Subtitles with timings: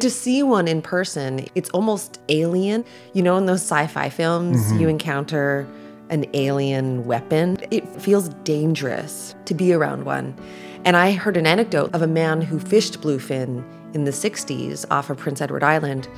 [0.00, 2.84] To see one in person, it's almost alien.
[3.14, 4.90] You know, in those sci fi films, you mm-hmm.
[4.90, 5.66] encounter
[6.10, 7.58] an alien weapon.
[7.72, 10.36] It feels dangerous to be around one.
[10.84, 15.10] And I heard an anecdote of a man who fished bluefin in the 60s off
[15.10, 16.08] of Prince Edward Island.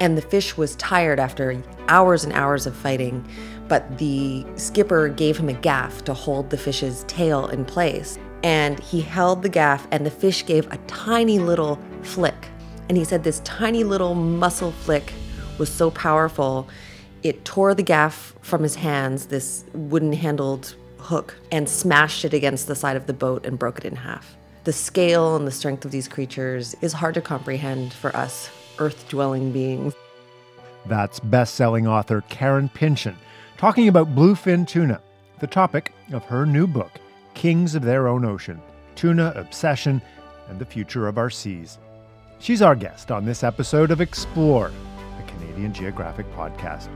[0.00, 3.24] And the fish was tired after hours and hours of fighting,
[3.68, 8.18] but the skipper gave him a gaff to hold the fish's tail in place.
[8.42, 12.48] And he held the gaff, and the fish gave a tiny little flick.
[12.88, 15.12] And he said this tiny little muscle flick
[15.58, 16.68] was so powerful,
[17.22, 22.66] it tore the gaff from his hands, this wooden handled hook, and smashed it against
[22.66, 24.36] the side of the boat and broke it in half.
[24.64, 29.08] The scale and the strength of these creatures is hard to comprehend for us, earth
[29.08, 29.94] dwelling beings.
[30.86, 33.16] That's best selling author Karen Pinchin
[33.56, 35.00] talking about bluefin tuna,
[35.40, 36.92] the topic of her new book,
[37.34, 38.62] Kings of Their Own Ocean
[38.94, 40.00] Tuna Obsession
[40.48, 41.78] and the Future of Our Seas.
[42.40, 44.70] She's our guest on this episode of Explore,
[45.18, 46.88] a Canadian Geographic podcast.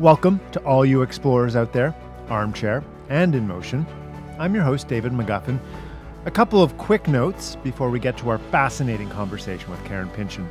[0.00, 1.94] Welcome to all you explorers out there,
[2.28, 3.86] armchair and in motion.
[4.36, 5.60] I'm your host, David McGuffin.
[6.24, 10.48] A couple of quick notes before we get to our fascinating conversation with Karen Pinchin.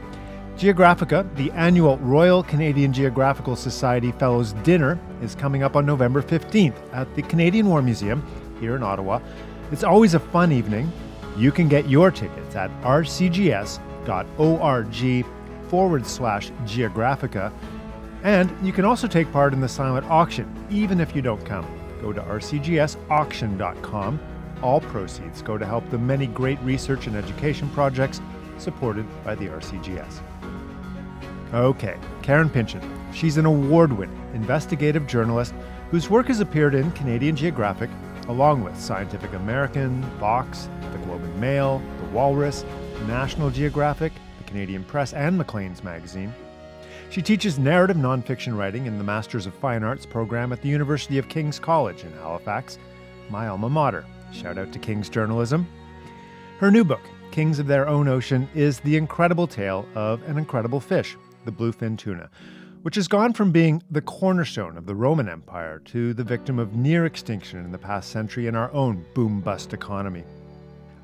[0.56, 6.78] Geographica, the annual Royal Canadian Geographical Society Fellows Dinner, is coming up on November 15th
[6.94, 8.26] at the Canadian War Museum
[8.62, 9.20] here in Ottawa.
[9.74, 10.90] It's always a fun evening.
[11.38, 13.76] You can get your tickets at rcgs.org
[15.70, 17.52] forward slash Geographica.
[18.24, 21.66] And you can also take part in the silent auction, even if you don't come.
[22.02, 24.20] Go to rcgsauction.com.
[24.62, 28.22] All proceeds go to help the many great research and education projects
[28.58, 30.22] supported by the RCGS.
[31.54, 32.82] Okay, Karen Pinchin.
[33.14, 35.54] She's an award winning investigative journalist
[35.92, 37.90] whose work has appeared in Canadian Geographic,
[38.26, 42.66] along with Scientific American, Vox, the Globe and Mail, The Walrus,
[43.08, 46.34] National Geographic, the Canadian Press, and Maclean's Magazine.
[47.10, 51.18] She teaches narrative nonfiction writing in the Masters of Fine Arts program at the University
[51.18, 52.80] of King's College in Halifax,
[53.30, 54.06] my alma mater.
[54.32, 55.68] Shout out to King's Journalism.
[56.60, 57.02] Her new book,
[57.32, 61.98] Kings of Their Own Ocean, is the incredible tale of an incredible fish, the bluefin
[61.98, 62.30] tuna,
[62.84, 66.76] which has gone from being the cornerstone of the Roman Empire to the victim of
[66.76, 70.24] near extinction in the past century in our own boom bust economy.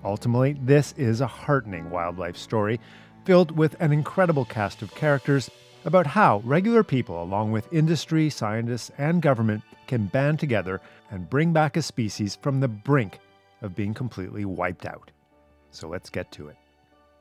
[0.03, 2.79] Ultimately, this is a heartening wildlife story
[3.23, 5.49] filled with an incredible cast of characters
[5.85, 11.53] about how regular people, along with industry, scientists, and government, can band together and bring
[11.53, 13.19] back a species from the brink
[13.61, 15.11] of being completely wiped out.
[15.71, 16.57] So let's get to it.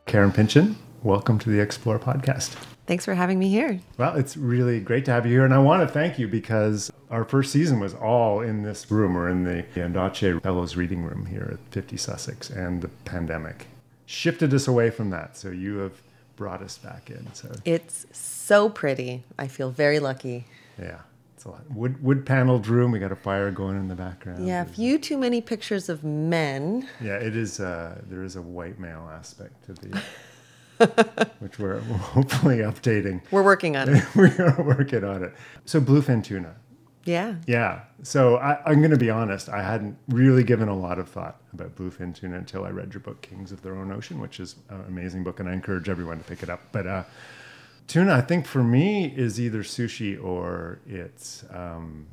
[0.09, 2.57] Karen Pinchin, welcome to the Explore podcast.
[2.87, 3.79] Thanks for having me here.
[3.99, 5.45] Well, it's really great to have you here.
[5.45, 9.19] And I want to thank you because our first season was all in this room
[9.19, 12.49] or in the Andache Fellows Reading Room here at 50 Sussex.
[12.49, 13.67] And the pandemic
[14.07, 15.37] shifted us away from that.
[15.37, 16.01] So you have
[16.37, 17.31] brought us back in.
[17.35, 19.25] So It's so pretty.
[19.39, 20.47] I feel very lucky.
[20.79, 21.01] yeah,
[21.39, 21.71] it's a lot.
[21.71, 22.91] Wood, wood paneled room.
[22.91, 24.45] We got a fire going in the background.
[24.45, 26.89] Yeah, There's- few too many pictures of men.
[27.01, 27.61] Yeah, it is.
[27.61, 33.21] Uh, there is a white male aspect to the, which we're hopefully updating.
[33.31, 34.05] We're working on it.
[34.17, 35.33] we are working on it.
[35.65, 36.57] So bluefin tuna.
[37.05, 37.37] Yeah.
[37.47, 37.83] Yeah.
[38.03, 39.49] So I, I'm going to be honest.
[39.49, 43.01] I hadn't really given a lot of thought about bluefin tuna until I read your
[43.01, 46.19] book, Kings of Their Own Ocean, which is an amazing book, and I encourage everyone
[46.19, 46.63] to pick it up.
[46.73, 47.05] But uh,
[47.89, 52.07] tuna, I think for me, is either sushi or it's um,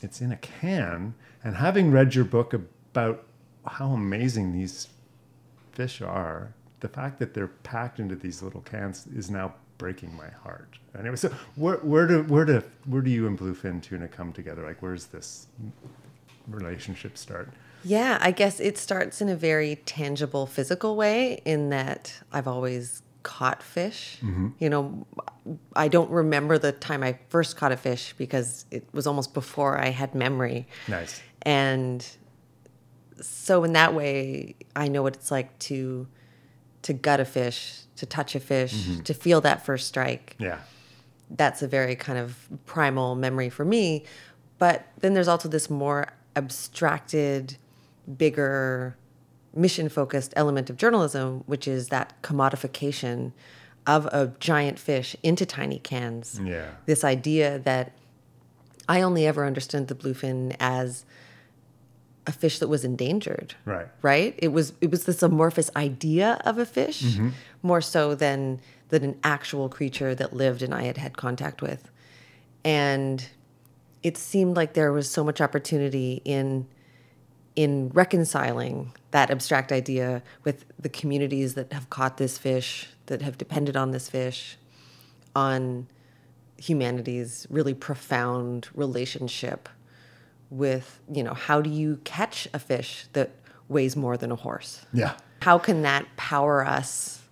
[0.00, 1.14] it's in a can.
[1.42, 3.24] And having read your book about
[3.66, 4.88] how amazing these
[5.72, 10.28] fish are, the fact that they're packed into these little cans is now breaking my
[10.44, 10.78] heart.
[10.96, 14.62] Anyway, so where, where do where do where do you and bluefin tuna come together?
[14.64, 15.48] Like, where's this
[16.46, 17.50] relationship start?
[17.84, 23.02] Yeah, I guess it starts in a very tangible physical way in that I've always
[23.22, 24.18] caught fish.
[24.22, 24.48] Mm-hmm.
[24.58, 25.06] You know,
[25.74, 29.78] I don't remember the time I first caught a fish because it was almost before
[29.78, 30.66] I had memory.
[30.88, 31.20] Nice.
[31.42, 32.06] And
[33.20, 36.06] so in that way, I know what it's like to
[36.82, 39.02] to gut a fish, to touch a fish, mm-hmm.
[39.02, 40.58] to feel that first strike Yeah.
[41.30, 44.04] that's a very kind of primal memory for me.
[44.58, 47.56] But then there's also this more abstracted,
[48.16, 48.96] bigger,
[49.54, 53.32] mission focused element of journalism, which is that commodification
[53.86, 56.40] of a giant fish into tiny cans.
[56.42, 56.70] Yeah.
[56.86, 57.92] This idea that
[58.88, 61.04] I only ever understood the bluefin as
[62.26, 63.88] a fish that was endangered Right.
[64.00, 67.30] right it was it was this amorphous idea of a fish Mm-hmm.
[67.62, 68.60] more so than
[68.90, 71.90] than an actual creature that lived and i had had contact with
[72.64, 73.26] and
[74.04, 76.68] it seemed like there was so much opportunity in
[77.54, 83.36] in reconciling that abstract idea with the communities that have caught this fish, that have
[83.36, 84.56] depended on this fish,
[85.36, 85.86] on
[86.56, 89.68] humanity's really profound relationship
[90.50, 93.30] with, you know, how do you catch a fish that
[93.68, 94.84] weighs more than a horse?
[94.92, 95.14] Yeah.
[95.40, 97.22] How can that power us,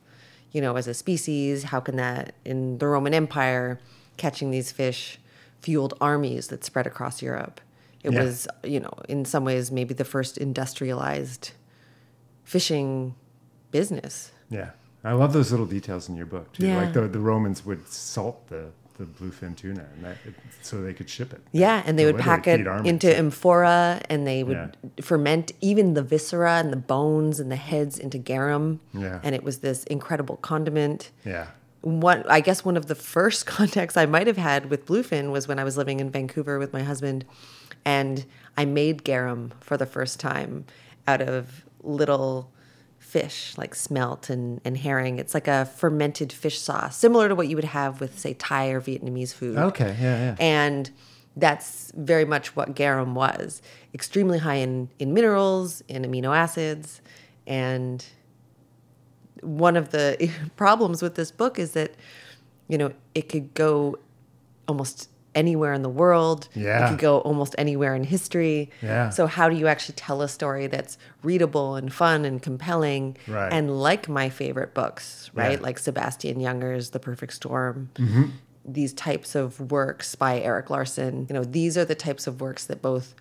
[0.53, 1.65] you know, as a species?
[1.65, 3.79] How can that, in the Roman Empire,
[4.17, 5.19] catching these fish
[5.61, 7.61] fueled armies that spread across Europe?
[8.03, 8.23] It Yeah.
[8.25, 11.53] was, you know, in some ways, maybe the first industrialized
[12.45, 13.15] fishing
[13.71, 14.33] business.
[14.49, 14.71] Yeah.
[15.05, 16.67] I love those little details in your book too.
[16.67, 16.77] Yeah.
[16.79, 18.67] Like the, the Romans would salt the,
[18.99, 20.19] the bluefin tuna and that,
[20.61, 21.41] so they could ship it.
[21.53, 26.55] Yeah, and they would pack it into amphora and they would ferment even the viscera
[26.59, 28.81] and the bones and the heads into garum.
[28.93, 29.21] Yeah.
[29.23, 31.11] And it was this incredible condiment.
[31.25, 31.47] Yeah.
[31.81, 35.49] One, I guess one of the first contacts I might have had with bluefin was
[35.49, 37.25] when I was living in Vancouver with my husband,
[37.85, 38.25] and
[38.57, 40.65] I made garum for the first time
[41.07, 42.51] out of little
[42.99, 45.19] fish like smelt and, and herring.
[45.19, 48.69] It's like a fermented fish sauce, similar to what you would have with, say, Thai
[48.69, 49.59] or Vietnamese food.
[49.59, 49.97] Okay.
[50.01, 50.19] Yeah.
[50.19, 50.37] Yeah.
[50.39, 50.91] And
[51.37, 53.63] that's very much what garum was
[53.95, 57.01] extremely high in, in minerals, in amino acids.
[57.47, 58.05] And
[59.43, 61.95] one of the problems with this book is that,
[62.69, 63.99] you know, it could go
[64.69, 66.49] almost anywhere in the world.
[66.55, 66.87] Yeah.
[66.87, 68.71] It could go almost anywhere in history.
[68.83, 69.11] Yeah.
[69.11, 73.17] So, how do you actually tell a story that's readable and fun and compelling?
[73.27, 73.53] Right.
[73.53, 75.51] And like my favorite books, right?
[75.51, 75.55] Yeah.
[75.57, 75.65] Mm-hmm.
[75.65, 77.91] Like Sebastian Junger's The Perfect Storm
[78.65, 81.27] these types of works by Erik Larson.
[81.29, 83.15] You know, these are the types of works that both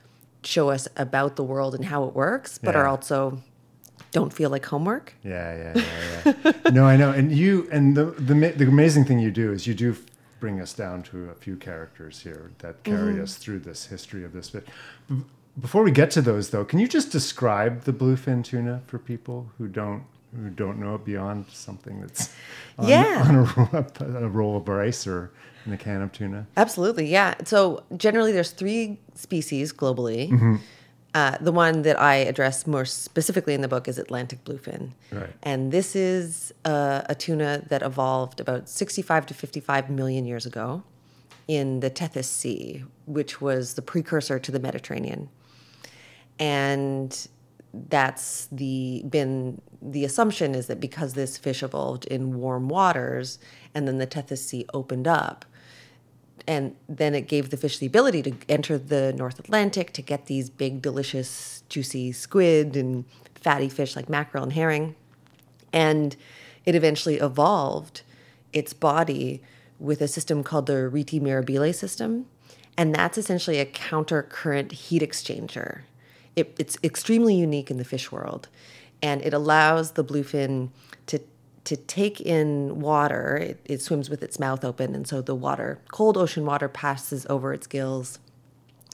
[0.43, 3.41] show us about the world and how it works, but are also
[4.11, 5.13] don't feel like homework.
[5.23, 5.83] Yeah, yeah,
[6.25, 6.71] yeah, yeah.
[6.71, 7.11] no, I know.
[7.11, 9.95] And you, and the, the the amazing thing you do is you do
[10.39, 13.23] bring us down to a few characters here that carry Mm-hmm.
[13.23, 14.49] us through this history of this.
[14.49, 14.63] fish.
[15.09, 15.23] b-
[15.59, 19.49] before we get to those, though, can you just describe the bluefin tuna for people
[19.57, 20.03] who don't
[20.35, 22.31] who don't know it beyond something that's
[22.77, 23.25] on, Yeah.
[23.27, 25.31] on a, roll, a roll of rice or
[25.65, 26.45] in a can of tuna?
[26.55, 27.33] Absolutely, yeah.
[27.45, 30.29] So generally, there's three species globally.
[30.29, 30.55] Mm-hmm.
[31.15, 35.33] Uh, the one that I address more specifically in the book is Atlantic bluefin, Right.
[35.41, 40.83] and this is a, a tuna that evolved about 65 to 55 million years ago
[41.47, 45.29] in the Tethys Sea, which was the precursor to the Mediterranean,
[46.37, 47.27] and
[47.73, 53.39] that's the been the assumption is that because this fish evolved in warm waters
[53.73, 55.45] and then the Tethys Sea opened up
[56.49, 60.25] and then it gave the fish the ability to enter the North Atlantic to get
[60.25, 63.05] these big, delicious, juicy squid and
[63.35, 64.95] fatty fish like mackerel and herring.
[65.71, 66.15] And
[66.65, 68.01] it eventually evolved
[68.51, 69.43] its body
[69.77, 72.25] with a system called the Rete Mirabile system.
[72.75, 75.81] And that's essentially a counter current heat exchanger.
[76.35, 78.47] It, it's extremely unique in the fish world.
[79.03, 80.71] And it allows the bluefin
[81.65, 83.37] to take in water.
[83.37, 87.25] It, it swims with its mouth open, and so the water, cold ocean water, passes
[87.29, 88.19] over its gills.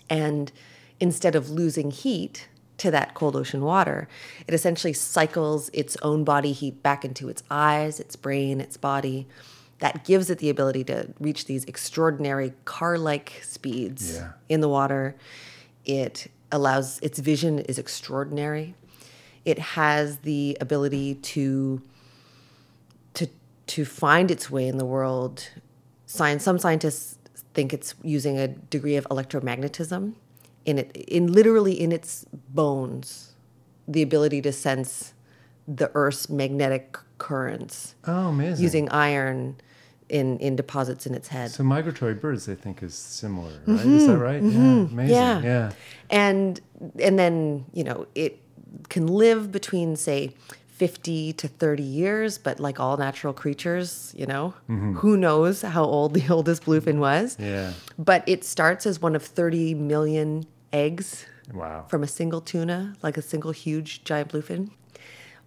[0.09, 0.51] And
[0.99, 2.47] instead of losing heat
[2.77, 4.07] to that cold ocean water,
[4.47, 9.27] it essentially cycles its own body heat back into its eyes, its brain, its body.
[9.79, 14.31] That gives it the ability to reach these extraordinary car like speeds Yeah.
[14.49, 15.15] in the water.
[15.85, 18.75] It allows its vision is extraordinary.
[19.43, 21.81] It has the ability to
[23.67, 25.49] to find its way in the world.
[26.05, 27.17] Science, some scientists
[27.53, 30.13] think it's using a degree of electromagnetism
[30.65, 33.33] in it, in literally in its bones,
[33.87, 35.13] the ability to sense
[35.67, 38.63] the Earth's magnetic currents Oh, amazing.
[38.63, 39.55] using iron
[40.09, 41.49] in in deposits in its head.
[41.49, 43.85] so migratory birds, they think is similar, right?
[43.85, 44.41] Is that right?
[44.43, 44.89] Yeah, amazing.
[44.97, 45.09] Mm-hmm.
[45.09, 45.41] Yeah.
[45.41, 45.71] yeah.
[46.11, 46.61] and
[46.99, 48.39] and then you know it
[48.89, 50.35] can live between say
[50.75, 54.93] 50 to 30 years but like all natural creatures you know mm-hmm.
[54.95, 57.71] who knows how old the oldest bluefin was Yeah.
[57.97, 61.85] but it starts as one of 30 million eggs Wow.
[61.87, 64.71] from a single tuna like a single huge giant bluefin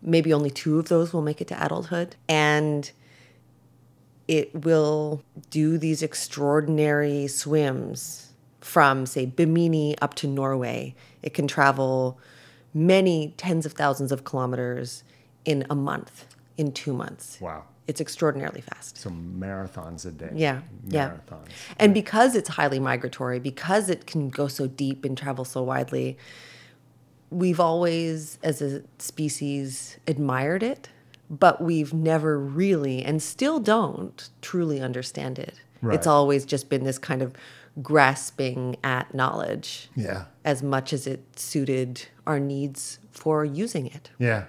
[0.00, 2.90] maybe only two of those will make it to adulthood and
[4.28, 10.94] it will do these extraordinary swims from, say, Bimini up to Norway.
[11.22, 12.18] It can travel
[12.74, 15.02] many tens of thousands of kilometers
[15.48, 16.26] in a month,
[16.58, 17.40] in two months.
[17.40, 17.64] Wow.
[17.86, 18.98] It's extraordinarily fast.
[18.98, 20.30] So marathons a day.
[20.34, 21.12] Yeah, yeah.
[21.12, 21.48] Marathons.
[21.78, 26.18] And because it's highly migratory, because it can go so deep and travel so widely,
[27.30, 30.90] we've always, as a species, admired it,
[31.30, 35.62] but we've never really, and still don't, truly understand it.
[35.80, 35.94] Right.
[35.94, 37.32] It's always just been this kind of
[37.80, 40.24] grasping at knowledge Yeah.
[40.44, 44.10] as much as it suited our needs for using it.
[44.18, 44.44] Yeah.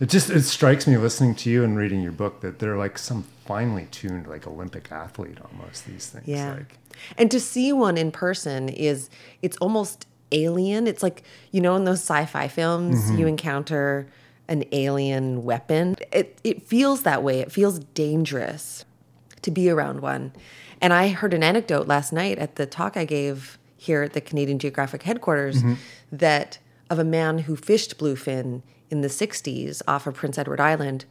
[0.00, 2.98] It just it strikes me listening to you and reading your book that they're like
[2.98, 6.28] some finely tuned like Olympic athlete almost these things.
[6.28, 6.54] Yeah.
[6.54, 6.78] Like
[7.16, 9.10] And to see one in person is
[9.42, 10.86] it's almost alien.
[10.86, 13.28] It's like, you know, in those sci-fi films you mm-hmm.
[13.28, 14.06] encounter
[14.46, 15.96] an alien weapon.
[16.12, 17.40] It it feels that way.
[17.40, 18.84] It feels dangerous
[19.42, 20.32] to be around one.
[20.80, 24.20] And I heard an anecdote last night at the talk I gave here at the
[24.20, 25.74] Canadian Geographic headquarters mm-hmm.
[26.12, 31.04] that of a man who fished bluefin in the 60s off of Prince Edward Island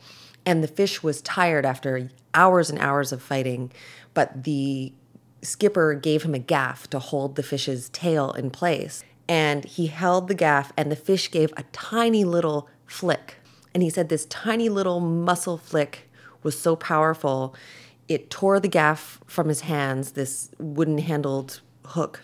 [0.48, 3.70] and the fish was tired after hours and hours of fighting,
[4.14, 4.94] but the
[5.42, 9.04] skipper gave him a gaff to hold the fish's tail in place.
[9.28, 13.36] And he held the gaff, and the fish gave a tiny little flick.
[13.74, 16.10] And he said this tiny little muscle flick
[16.44, 17.54] was so powerful,
[18.08, 22.22] it tore the gaff from his hands, this wooden handled hook,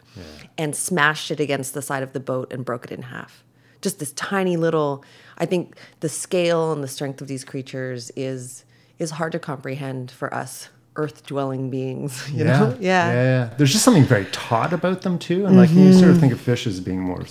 [0.57, 3.43] and smashed it against the side of the boat and broke it in half.
[3.84, 5.04] Just this tiny little,
[5.38, 8.66] I think the scale and the strength of these creatures is
[8.98, 12.75] is hard to comprehend for us earth dwelling beings, you know?
[12.80, 13.50] yeah, yeah.
[13.58, 16.00] There's just something very taut about them too, and like you Mm-hmm.
[16.00, 17.24] sort of think of fish as being more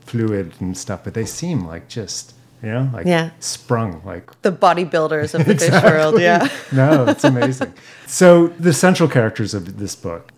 [0.00, 3.30] fluid and stuff, but they seem like just you know like Yeah.
[3.40, 6.48] sprung like The bodybuilders of the fish world, yeah.
[6.72, 7.72] no, it's amazing.
[8.06, 10.32] so the central characters of this book,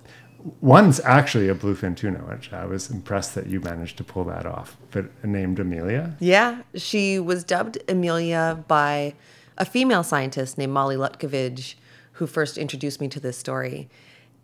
[0.61, 4.47] one's actually a bluefin tuna, which I was impressed that you managed to pull that
[4.47, 4.77] off.
[4.91, 6.17] But named Amelia.
[6.21, 9.15] Yeah, she was dubbed Amelia by
[9.59, 11.75] a female scientist named Molly Lutcavage,
[12.13, 13.89] who first introduced me to this story.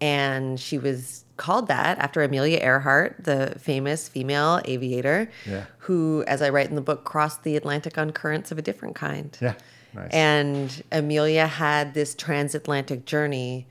[0.00, 5.64] And she was called that after Amelia Earhart, the famous female aviator, Yeah.
[5.78, 8.94] who, as I write in the book, crossed the Atlantic on currents of a different
[8.94, 9.36] kind.
[9.40, 9.54] Yeah,
[9.94, 10.10] nice.
[10.12, 13.66] And Amelia had this transatlantic journey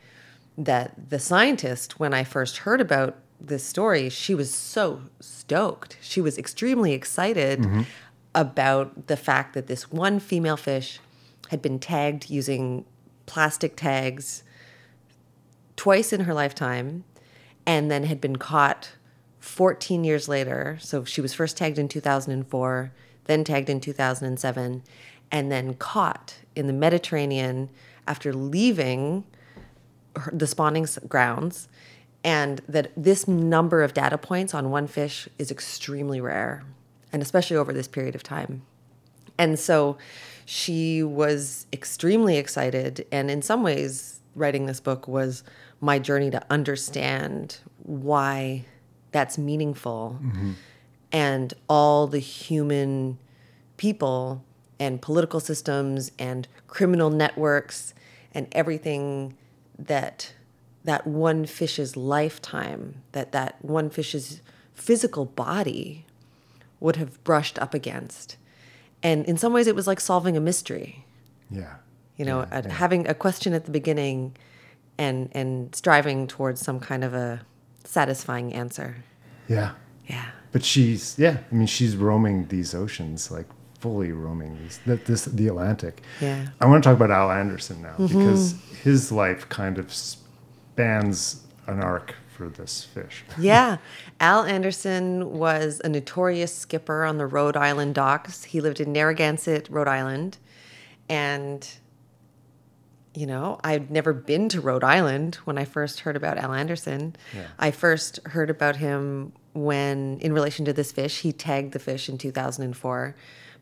[0.58, 5.98] that the scientist, when I first heard about this story, she was so stoked.
[6.02, 7.82] She was extremely excited mm-hmm.
[8.34, 11.00] about the fact that this one female fish
[11.50, 12.86] had been tagged using
[13.26, 14.44] plastic tags
[15.76, 17.04] twice in her lifetime
[17.66, 18.94] and then had been caught
[19.40, 20.78] 14 years later.
[20.82, 22.92] So she was first tagged in 2004,
[23.26, 24.84] then tagged in 2007,
[25.32, 27.70] and then caught in the Mediterranean
[28.08, 29.26] after leaving
[30.32, 31.68] the spawning grounds.
[32.24, 36.64] And that this number of data points on one fish is extremely rare,
[37.14, 38.64] and especially over this period of time.
[39.38, 39.98] And so
[40.46, 43.06] she was extremely excited.
[43.12, 45.44] And in some ways, writing this book was
[45.80, 48.66] my journey to understand why
[49.12, 50.52] that's meaningful mm-hmm.
[51.12, 53.18] and all the human
[53.78, 54.44] people
[54.80, 57.94] and political systems and criminal networks
[58.34, 59.36] and everything
[59.77, 60.34] that
[60.84, 64.41] that one fish's lifetime that that one fish's
[64.74, 66.05] physical body
[66.79, 68.38] would have brushed up against.
[69.03, 71.05] And in some ways it was like solving a mystery.
[71.50, 71.75] Yeah.
[72.17, 74.36] you know at having a question at the beginning
[74.98, 77.41] and and striving towards some kind of a
[77.84, 79.03] satisfying answer.
[79.48, 79.72] Yeah.
[80.07, 80.25] yeah.
[80.51, 83.48] But she's yeah, I mean she's roaming these oceans like
[83.79, 86.01] fully roaming these the, this the Atlantic.
[86.22, 86.38] Yeah.
[86.38, 86.63] Mm-hmm.
[86.63, 91.81] I want to talk about Al Anderson now because his life kind of spans an
[91.81, 93.24] arc for this fish.
[93.39, 93.77] yeah.
[94.19, 98.43] Al Anderson was a notorious skipper on the Rhode Island docks.
[98.43, 100.38] He lived in Narragansett, Rhode Island.
[101.10, 101.67] And,
[103.15, 107.15] you know, I'd never been to Rhode Island when I first heard about Al Anderson.
[107.36, 107.48] Yeah.
[107.57, 112.07] I first heard about him when, in relation to this fish, he tagged the fish
[112.07, 113.15] in 2004.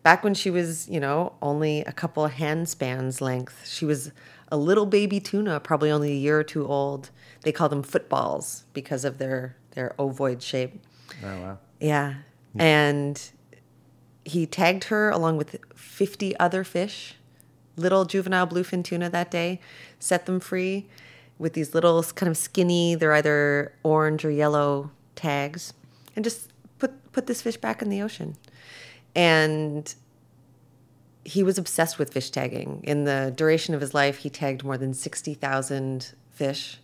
[0.05, 3.67] Back when she was, you know, only a couple hand spans length.
[3.67, 4.11] She was
[4.49, 7.09] a little baby tuna, probably only a year or two old.
[7.41, 10.79] They call them footballs because of their, their ovoid shape.
[11.23, 11.57] Oh wow.
[11.79, 12.17] Yeah.
[12.53, 12.61] Hmm.
[12.61, 13.31] And
[14.23, 17.15] he tagged her along with 50 other fish,
[17.75, 19.59] little juvenile bluefin tuna that day,
[19.97, 20.85] set them free
[21.39, 25.73] with these little kind of skinny, they're either orange or yellow tags,
[26.15, 28.37] and just put put this fish back in the ocean.
[29.15, 29.93] And
[31.23, 32.81] he was obsessed with fish tagging.
[32.83, 36.79] In the duration of his life, he tagged more than 60,000 fish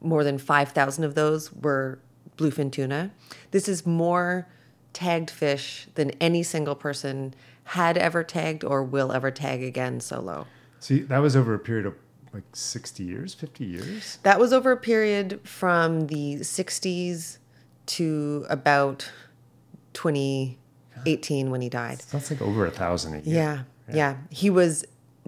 [0.00, 1.98] more than 5,000 of those were
[2.36, 3.10] bluefin tuna.
[3.50, 4.48] This is more
[4.92, 10.46] tagged fish than any single person had ever tagged or will ever tag again solo.
[10.80, 11.94] See, that was over a period of
[12.32, 14.18] like 60 years, 50 years.
[14.22, 17.38] That was over a period from the 60s
[17.86, 19.10] to about
[21.04, 22.02] 2018 when he died.
[22.10, 23.64] That's like over a thousand a year.
[23.88, 24.16] Yeah, yeah.
[24.30, 24.84] He was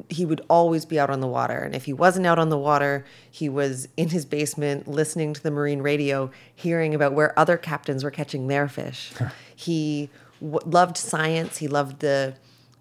[0.09, 1.59] he would always be out on the water.
[1.59, 5.43] And if he wasn't out on the water, he was in his basement listening to
[5.43, 9.13] the marine radio, hearing about where other captains were catching their fish.
[9.57, 10.09] he
[10.41, 11.59] w- loved science.
[11.59, 12.35] He loved the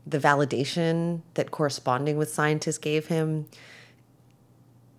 [0.05, 3.45] the validation that corresponding with scientists gave him.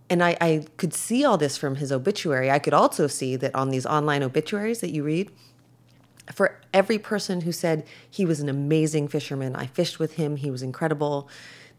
[0.08, 2.50] And I, I could see all this from his obituary.
[2.50, 5.30] I could also see that on these online obituaries that you read,
[6.33, 10.50] for every person who said he was an amazing fisherman, I fished with him, he
[10.50, 11.29] was incredible,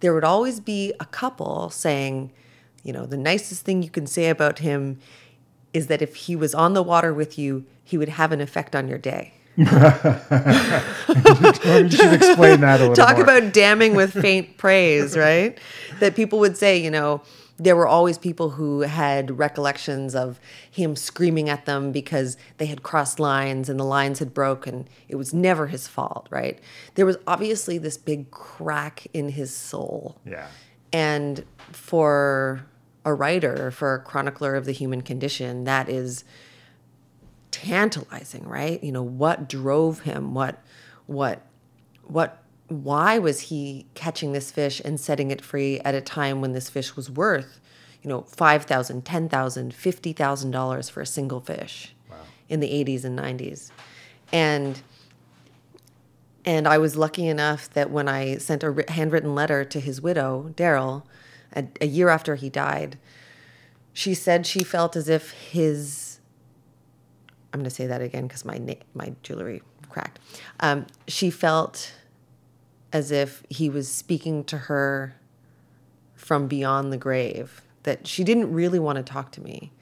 [0.02, 2.32] there would always be a couple saying,
[2.84, 5.00] you know, the nicest thing you can say about him
[5.74, 8.76] is that if he was on the water with you, he would have an effect
[8.76, 9.34] on your day.
[9.56, 9.66] you
[11.90, 13.24] should explain that a little Talk more.
[13.24, 15.58] about damning with faint praise, right?
[16.00, 17.22] That people would say, you know,
[17.58, 22.82] there were always people who had recollections of him screaming at them because they had
[22.82, 24.88] crossed lines and the lines had broken.
[25.08, 26.60] It was never his fault, right?
[26.96, 30.20] There was obviously this big crack in his soul.
[30.26, 30.48] yeah.
[30.92, 32.68] And for
[33.04, 36.24] a writer, for a chronicler of the human condition, that is
[37.50, 38.84] tantalizing, right?
[38.84, 40.34] You know, what drove him?
[40.34, 40.62] What
[41.08, 41.42] what
[42.04, 42.43] what
[42.82, 46.70] why was he catching this fish and setting it free at a time when this
[46.70, 47.60] fish was worth,
[48.02, 49.30] you know, $5,000, $10,000,
[49.74, 51.94] $50,000 for a single fish
[52.50, 53.72] in the 80s and 90s.
[54.32, 54.82] And
[56.46, 60.54] and I was lucky enough that when I sent a handwritten letter to his widow,
[60.58, 61.04] Daryl,
[61.56, 62.98] a, a year after he died,
[63.94, 66.20] she said she felt as if his
[67.54, 70.20] I'm going to say that again because my na- my jewelry cracked.
[70.60, 71.94] Um, she felt
[72.94, 75.16] as if he was speaking to her
[76.16, 77.62] from beyond the grave.
[77.82, 79.74] That she didn't really want to talk to me,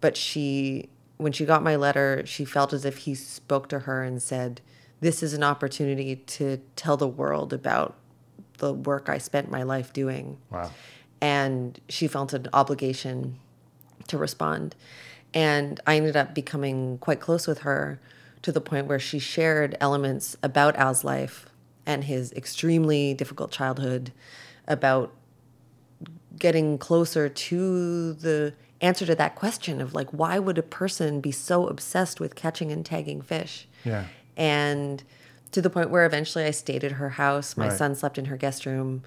[0.00, 4.02] but she, when she got my letter, she felt as if he spoke to her
[4.02, 4.60] and said,
[5.00, 7.94] "This is an opportunity to tell the world about
[8.58, 10.72] the work I spent my life doing." Wow.
[11.18, 13.38] and she felt an obligation
[14.06, 14.74] to respond.
[15.32, 17.98] And I ended up becoming quite close with her
[18.42, 21.46] to the point where she shared elements about Al's life
[21.86, 24.12] and his extremely difficult childhood,
[24.68, 25.12] about
[26.38, 31.32] getting closer to the answer to that question of like, why would a person be
[31.32, 33.66] so obsessed with catching and tagging fish?
[33.84, 34.04] Yeah.
[34.36, 35.02] and
[35.52, 37.56] to the point where eventually I stayed at her house.
[37.56, 37.76] My Right.
[37.78, 39.02] son slept in her guest room,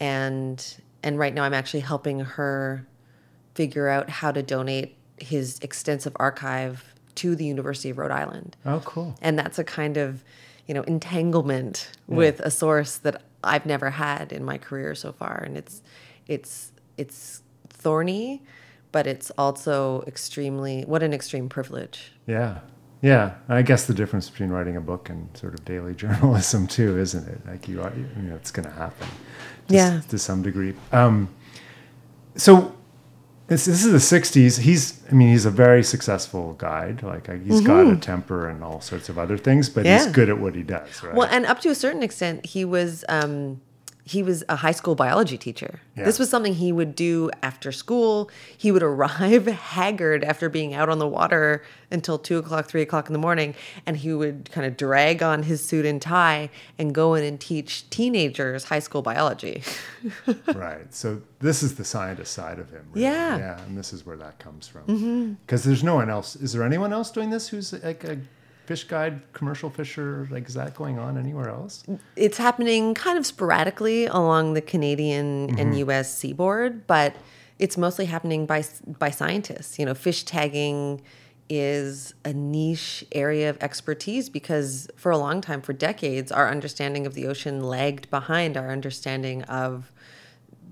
[0.00, 2.84] and and right now I'm actually helping her
[3.54, 6.84] figure out how to donate his extensive archive
[7.16, 8.56] to the University of Rhode Island.
[8.64, 9.14] Oh, cool.
[9.22, 10.24] And that's a kind of,
[10.66, 15.42] you know, entanglement with a source that I've never had in my career so far.
[15.44, 15.82] And it's
[16.26, 18.42] it's it's thorny,
[18.92, 22.12] but it's also extremely what an extreme privilege.
[22.26, 22.58] Yeah.
[23.02, 23.34] Yeah.
[23.48, 27.28] I guess the difference between writing a book and sort of daily journalism too, isn't
[27.28, 27.40] it?
[27.46, 29.06] Like you are, you know, it's going to happen.
[29.68, 30.00] To, s- Yeah.
[30.08, 30.74] To some degree.
[30.92, 31.28] Um,
[32.36, 32.74] so
[33.48, 34.58] this, this is the 60s.
[34.60, 37.02] He's, I mean, he's a very successful guide.
[37.02, 40.12] Like uh, he's got a temper and all sorts of other things, but he's Mm-hmm.
[40.12, 41.14] Good at what he does, right?
[41.14, 43.60] Well, and up to a certain extent, he was um,
[44.06, 45.80] he was a high school biology teacher.
[45.96, 48.30] This was something he would do after school.
[48.56, 53.08] He would arrive haggard after being out on the water until two o'clock, three o'clock
[53.08, 56.94] in the morning, and he would kind of drag on his suit and tie and
[56.94, 59.64] go in and teach teenagers high school biology.
[60.54, 60.94] right.
[60.94, 62.86] So this is the scientist side of him.
[62.92, 63.02] really.
[63.02, 63.38] Yeah.
[63.38, 63.60] Yeah.
[63.62, 64.82] And this is where that comes from.
[64.82, 65.32] Mm-hmm.
[65.44, 66.36] Because there's no one else.
[66.36, 68.18] Is there anyone else doing this who's like a
[68.66, 70.28] fish guide, commercial fisher?
[70.30, 71.84] Like, is that going on anywhere else?
[72.16, 75.78] it's happening kind of sporadically along the Canadian and mm-hmm.
[75.78, 76.14] U.S.
[76.14, 77.16] seaboard, but
[77.58, 78.64] it's mostly happening by
[78.98, 79.78] by scientists.
[79.78, 81.02] You know, fish tagging
[81.48, 87.06] is a niche area of expertise because for a long time, for decades, our understanding
[87.06, 89.92] of the ocean lagged behind our understanding of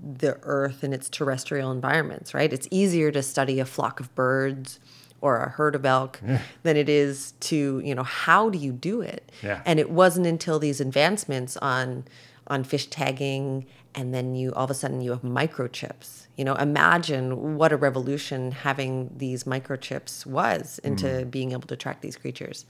[0.03, 2.51] the earth and its terrestrial environments, right?
[2.51, 4.79] It's easier to study a flock of birds
[5.21, 6.19] or a herd of elk
[6.63, 9.31] than it is to, you know, how do you do it?
[9.41, 9.61] Yeah.
[9.65, 12.05] And it wasn't until these advancements on
[12.47, 16.27] on fish tagging and then you all of a sudden you have microchips.
[16.35, 21.31] You know, imagine what a revolution having these microchips was into mm.
[21.31, 22.65] being able to track these creatures.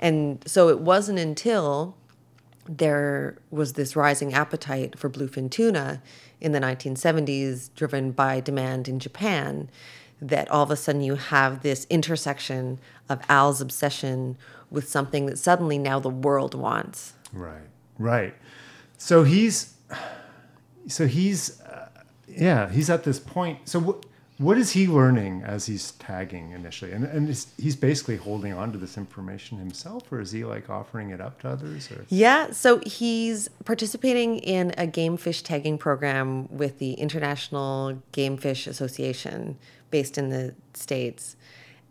[0.00, 1.96] And so it wasn't until
[2.66, 6.02] there was this rising appetite for bluefin tuna
[6.40, 9.70] in the 1970s, driven by demand in Japan,
[10.20, 14.36] that all of a sudden you have this intersection of Al's obsession
[14.70, 17.12] with something that suddenly now the world wants.
[17.32, 17.68] Right.
[17.98, 18.34] Right.
[18.98, 19.74] So he's,
[20.88, 21.88] so he's, uh,
[22.28, 23.68] yeah, he's at this point.
[23.68, 26.90] So wh- What is he learning as he's tagging initially?
[26.90, 30.68] And, and is, he's basically holding on to this information himself, or is he like
[30.68, 31.88] offering it up to others?
[31.92, 32.04] Or?
[32.08, 38.66] Yeah, so he's participating in a game fish tagging program with the International Game Fish
[38.66, 39.56] Association
[39.94, 41.36] based in the States.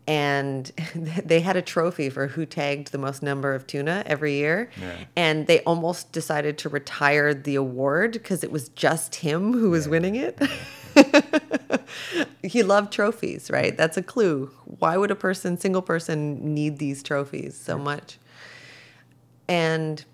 [0.06, 4.68] And they had a trophy for who tagged the most number of tuna every year.
[4.78, 4.96] Yeah.
[5.16, 9.88] And they almost decided to retire the award because it was just him who was
[9.88, 10.38] winning it.
[12.42, 13.74] he loved trophies, right?
[13.74, 14.50] That's a clue.
[14.66, 18.18] Why would a person, single person, need these trophies so much?
[19.48, 20.04] And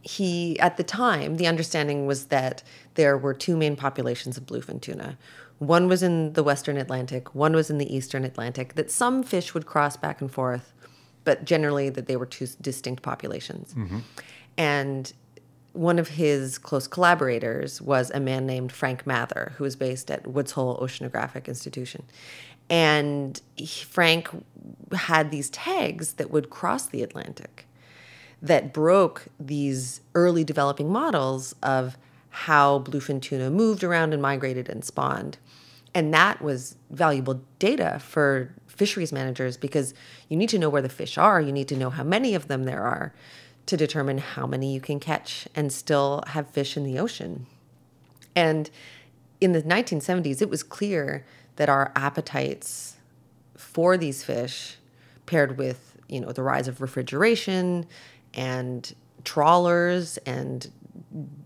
[0.00, 2.62] he, at the time, the understanding was that
[2.94, 5.18] there were two main populations of bluefin tuna.
[5.58, 9.54] One was in the Western Atlantic, one was in the Eastern Atlantic, that some fish
[9.54, 10.74] would cross back and forth,
[11.24, 13.72] but generally that they were two distinct populations.
[13.74, 13.98] Mm-hmm.
[14.58, 15.12] And
[15.72, 20.26] one of his close collaborators was a man named Frank Mather, who was based at
[20.26, 22.04] Woods Hole Oceanographic Institution.
[22.68, 24.28] And he, Frank
[24.92, 27.66] had these tags that would cross the Atlantic
[28.42, 31.96] that broke these early developing models of
[32.36, 35.38] how bluefin tuna moved around and migrated and spawned.
[35.94, 39.94] And that was valuable data for fisheries managers because
[40.28, 42.48] you need to know where the fish are, you need to know how many of
[42.48, 43.14] them there are
[43.64, 47.46] to determine how many you can catch and still have fish in the ocean.
[48.34, 48.68] And
[49.40, 51.24] in the 1970s, it was clear
[51.56, 52.96] that our appetites
[53.56, 54.76] for these fish,
[55.24, 57.86] paired with you know the rise of refrigeration
[58.34, 58.94] and
[59.24, 60.70] trawlers and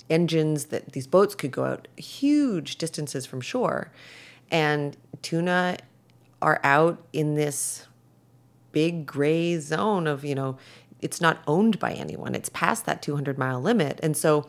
[0.08, 3.90] engines that these boats could go out huge distances from shore,
[4.50, 5.78] and tuna
[6.42, 7.86] are out in this
[8.72, 10.56] big gray zone of you know
[11.00, 12.34] it's not owned by anyone.
[12.34, 14.00] It's past that 200 mile limit.
[14.02, 14.48] And so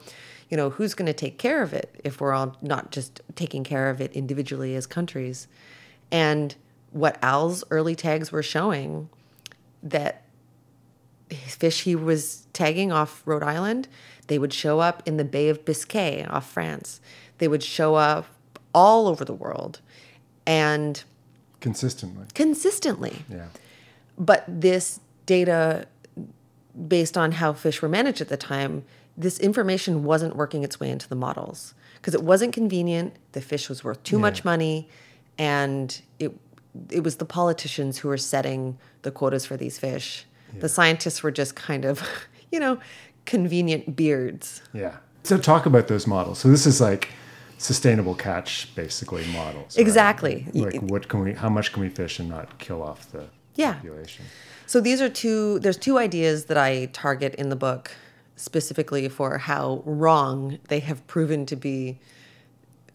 [0.49, 3.63] you know who's going to take care of it if we're all not just taking
[3.63, 5.47] care of it individually as countries?
[6.11, 6.55] And
[6.91, 9.09] what al's early tags were showing
[9.81, 10.23] that
[11.29, 13.87] fish he was tagging off rhode island
[14.31, 17.01] they would show up in the bay of biscay off france.
[17.39, 18.27] They would show up
[18.73, 19.81] all over the world
[20.47, 21.03] and
[21.59, 22.25] Consistently.
[22.33, 23.15] consistently.
[23.29, 23.47] Yeah.
[24.17, 25.85] but this data
[26.87, 28.83] based on how fish were managed at the time
[29.17, 31.73] this information wasn't working its way into the models.
[31.95, 33.13] Because it wasn't convenient.
[33.33, 34.87] The fish was worth too much money.
[35.37, 36.31] And it
[36.89, 40.25] it was the politicians who were setting the quotas for these fish.
[40.57, 42.01] The scientists were just kind of
[42.53, 42.79] you know
[43.25, 44.97] convenient beards Yeah.
[45.23, 46.39] So talk about those models.
[46.39, 47.09] So this is like
[47.59, 49.77] sustainable catch, basically models.
[49.77, 49.81] right?
[49.85, 50.47] Exactly.
[50.53, 51.33] Like what can we?
[51.33, 53.73] How much can we fish and not kill off the Yeah.
[53.73, 54.25] population?
[54.65, 57.91] So these are two there's two ideas that I target in the book
[58.35, 61.99] specifically for how wrong they have proven to be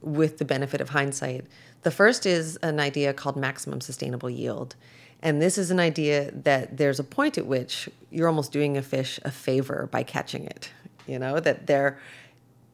[0.01, 1.47] with the benefit of hindsight.
[1.83, 4.75] The first is an idea called maximum sustainable yield.
[5.27, 8.83] And this is an idea that there's a point at which you're almost doing a
[8.83, 10.71] fish a favor by catching it.
[11.09, 11.99] You know, that there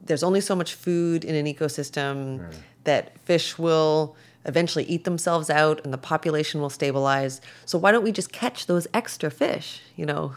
[0.03, 5.81] there's only so much food in an ecosystem that fish will eventually eat themselves out
[5.83, 7.41] and the population will stabilize.
[7.65, 9.81] So why don't we just catch those extra fish?
[9.95, 10.35] You know,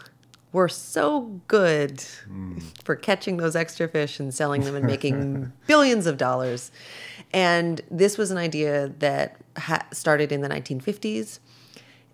[0.53, 2.57] we're so good hmm.
[2.83, 6.71] for catching those extra fish and selling them and making billions of dollars.
[7.31, 11.37] And this was an idea that ha- started in the 1950s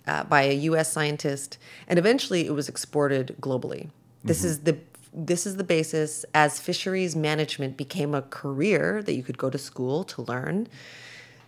[0.07, 0.91] uh, by a U.S.
[0.91, 3.89] scientist, and eventually it was exported globally.
[4.23, 4.77] This is the
[5.13, 9.57] this is the basis as fisheries management became a career that you could go to
[9.57, 10.67] school to learn.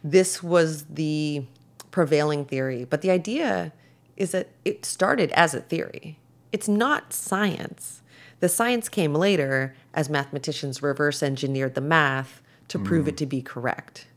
[0.04, 1.46] This was the
[1.89, 3.74] prevailing theory, but the idea
[4.18, 6.20] is that it started as a theory.
[6.52, 8.02] It's not science.
[8.39, 13.41] The science came later as mathematicians reverse engineered the math to prove it to be
[13.41, 14.08] correct.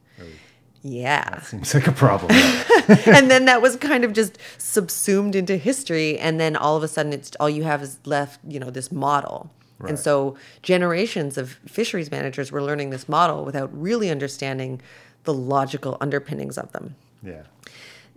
[0.82, 2.30] Yeah Seems like a problem.
[3.06, 6.88] and then that was kind of just subsumed into history and then all of a
[6.88, 9.50] sudden it's all you have is left you know this model
[9.86, 14.80] and so generations of fisheries managers were learning this model without really understanding
[15.24, 17.42] the logical underpinnings of them yeah.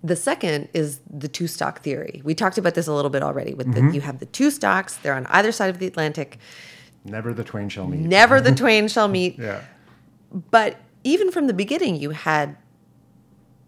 [0.03, 3.53] the second is the two stock theory we talked about this a little bit already
[3.53, 3.89] with Mm-hmm.
[3.89, 6.37] the you have the two stocks they're on either side of the atlantic
[7.05, 7.99] Never the twain shall meet.
[8.01, 9.61] never the twain shall meet Yeah.
[10.51, 12.57] but even from the beginning, you had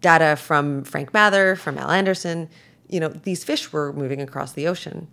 [0.00, 2.48] data from Frank Mather, from Al Anderson.
[2.88, 5.08] You know, these fish were moving across the ocean.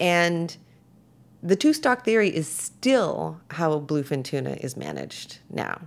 [0.00, 0.56] And
[1.42, 5.82] the two stock theory is still how bluefin tuna is managed now.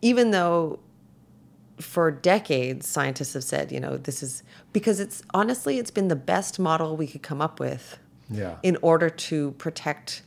[0.00, 0.78] Even though
[1.80, 6.16] for decades scientists have said, you know, this is because it's honestly, it's been the
[6.16, 7.98] best model we could come up with
[8.30, 8.56] Yeah.
[8.62, 10.22] in order to protect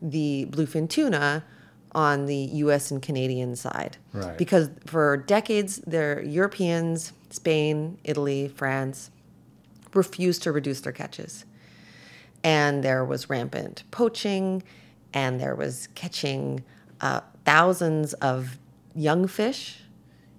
[0.00, 1.44] the bluefin tuna
[1.94, 3.96] on the US and Canadian side.
[4.12, 4.36] Right.
[4.36, 9.10] Because for decades, the Europeans, Spain, Italy, France,
[9.94, 11.44] refused to reduce their catches.
[12.44, 14.62] And there was rampant poaching,
[15.14, 16.64] and there was catching
[17.00, 18.58] uh, thousands of
[18.94, 19.80] young fish.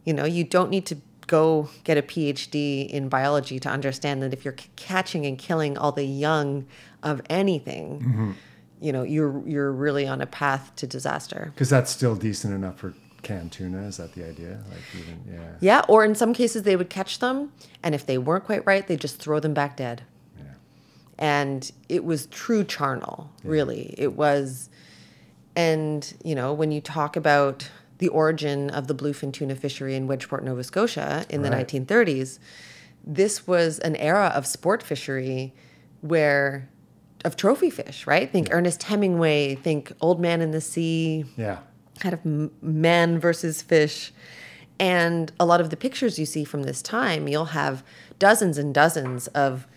[0.03, 4.33] You know, you don't need to go get a PhD in biology to understand that
[4.33, 6.65] if you're c- catching and killing all the young
[7.01, 8.35] of anything,
[8.83, 11.51] you know, you're you're really on a path to disaster.
[11.55, 13.83] Because that's still decent enough for canned tuna.
[13.83, 14.59] Is that the idea?
[14.69, 15.51] Like even yeah.
[15.61, 18.85] Yeah, or in some cases they would catch them, and if they weren't quite right,
[18.85, 20.03] they'd just throw them back dead.
[20.37, 20.43] Yeah.
[21.17, 23.95] And it was true charnel, really.
[23.97, 24.69] It was,
[25.55, 27.69] and you know, when you talk about
[27.99, 31.67] the origin of the bluefin tuna fishery in Wedgeport, Nova Scotia in Right.
[31.69, 32.39] the 1930s,
[33.05, 35.53] this was an era of sport fishery
[36.01, 36.67] where
[37.23, 38.31] of trophy fish, right?
[38.31, 41.59] Think Ernest Hemingway, think Old Man in the Sea, Yeah.
[41.99, 44.11] kind of man versus fish.
[44.79, 47.83] And a lot of the pictures you see from this time, you'll have
[48.19, 49.67] dozens and dozens of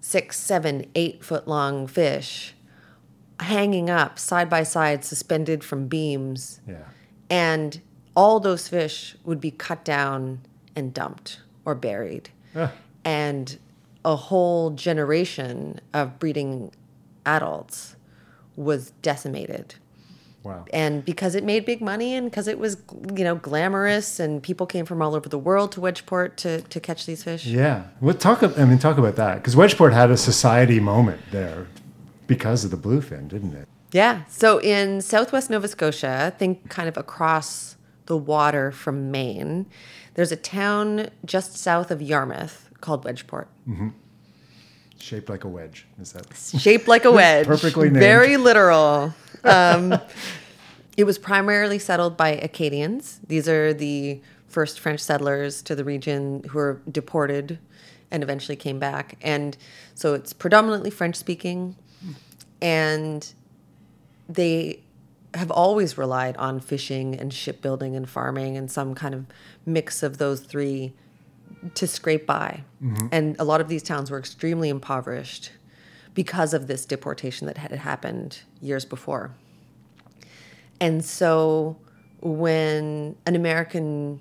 [0.00, 2.54] six, seven, eight foot long fish
[3.40, 6.60] hanging up side by side, suspended from beams.
[6.66, 6.84] Yeah.
[7.30, 7.80] And
[8.16, 10.40] all those fish would be cut down
[10.74, 12.30] and dumped or buried.
[13.04, 13.58] And
[14.04, 16.72] a whole generation of breeding
[17.36, 17.96] adults
[18.56, 19.74] was decimated
[20.44, 20.64] Wow.
[20.72, 22.76] and because it made big money and because it was
[23.18, 26.78] you know glamorous and people came from all over the world to Wedgeport to, to
[26.80, 27.78] catch these fish Yeah.
[28.00, 28.42] Well, talk.
[28.42, 31.66] I mean, talk about that because Wedgeport had a society moment there
[32.26, 33.66] because of the bluefin, didn't it?
[33.92, 39.64] yeah so in southwest nova scotia think kind of across the water from maine
[40.14, 43.88] there's a town just south of yarmouth called wedgeport mm-hmm.
[44.98, 45.86] Shaped like a wedge.
[46.00, 46.26] Is that?
[46.60, 47.98] shaped like a wedge Perfectly named.
[47.98, 49.98] very literal um,
[50.96, 56.42] it was primarily settled by acadians these are the first french settlers to the region
[56.48, 57.58] who were deported
[58.10, 59.56] and eventually came back and
[59.94, 61.76] so it's predominantly french speaking
[62.60, 63.32] and
[64.28, 64.80] they
[65.34, 69.26] have always relied on fishing and shipbuilding and farming and some kind of
[69.66, 70.92] mix of those three
[71.74, 72.64] to scrape by.
[72.82, 73.06] Mm-hmm.
[73.12, 75.52] And a lot of these towns were extremely impoverished
[76.14, 79.32] because of this deportation that had happened years before.
[80.80, 81.76] And so
[82.20, 84.20] when an American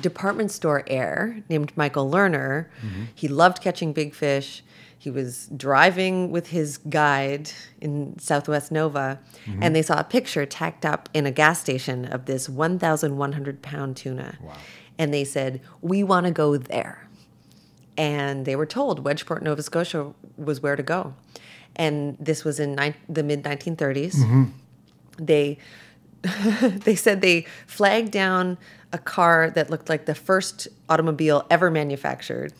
[0.00, 3.04] department store heir named Michael Lerner, mm-hmm.
[3.14, 4.62] he loved catching big fish.
[4.98, 7.50] He was driving with his guide
[7.80, 9.62] in Southwest Nova, mm-hmm.
[9.62, 13.96] and they saw a picture tacked up in a gas station of this 1,100 pound
[13.96, 14.38] tuna.
[15.00, 17.08] And they said, We want to go there
[17.96, 21.14] and they were told Wedgeport, Nova Scotia was where to go.
[21.76, 24.14] And this was in nine, the mid 1930s.
[24.14, 24.44] Mm-hmm.
[25.18, 25.58] They
[26.84, 28.58] they said they flagged down
[28.92, 32.52] a car that looked like the first automobile ever manufactured.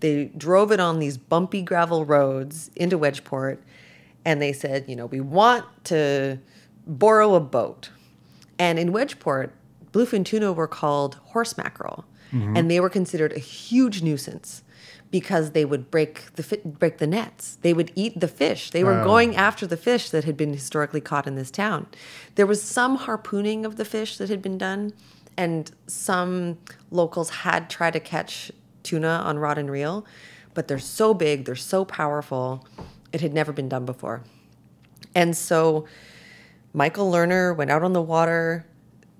[0.00, 3.58] They drove it on these bumpy gravel roads into Wedgeport
[4.24, 6.38] and they said, you know, we want to
[6.86, 7.90] borrow a boat.
[8.58, 9.50] And in Wedgeport,
[9.98, 12.56] bluefin tuna were called horse mackerel, mm-hmm.
[12.56, 14.62] and they were considered a huge nuisance
[15.10, 17.56] because they would break the fi- break the nets.
[17.62, 18.70] They would eat the fish.
[18.70, 19.04] They were Oh.
[19.04, 21.86] going after the fish that had been historically caught in this town.
[22.34, 24.92] There was some harpooning of the fish that had been done,
[25.36, 26.58] and some
[26.90, 30.04] locals had tried to catch tuna on rod and reel,
[30.54, 32.66] but they're so big, they're so powerful,
[33.12, 34.22] it had never been done before.
[35.14, 35.86] And so
[36.74, 38.66] Michael Lerner went out on the water,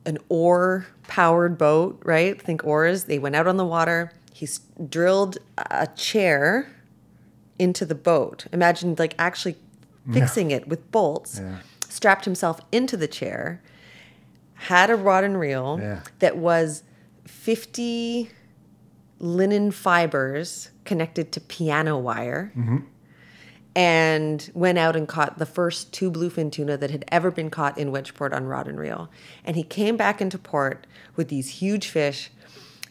[0.08, 2.40] an oar powered boat, right?
[2.40, 3.04] Think oars.
[3.04, 4.10] They went out on the water.
[4.32, 4.48] He
[4.88, 6.68] drilled a chair
[7.58, 8.46] into the boat.
[8.52, 9.56] Imagine like actually
[10.12, 11.58] fixing it with bolts, Yeah.
[11.88, 13.60] strapped himself into the chair,
[14.54, 16.00] had a rod and reel Yeah.
[16.20, 16.82] that was
[17.26, 18.30] 50
[19.18, 22.78] linen fibers connected to piano wire mm-hmm.
[23.78, 27.78] And went out and caught the first two bluefin tuna that had ever been caught
[27.78, 29.08] in Wedgeport on rod and reel.
[29.44, 32.32] And he came back into port with these huge fish,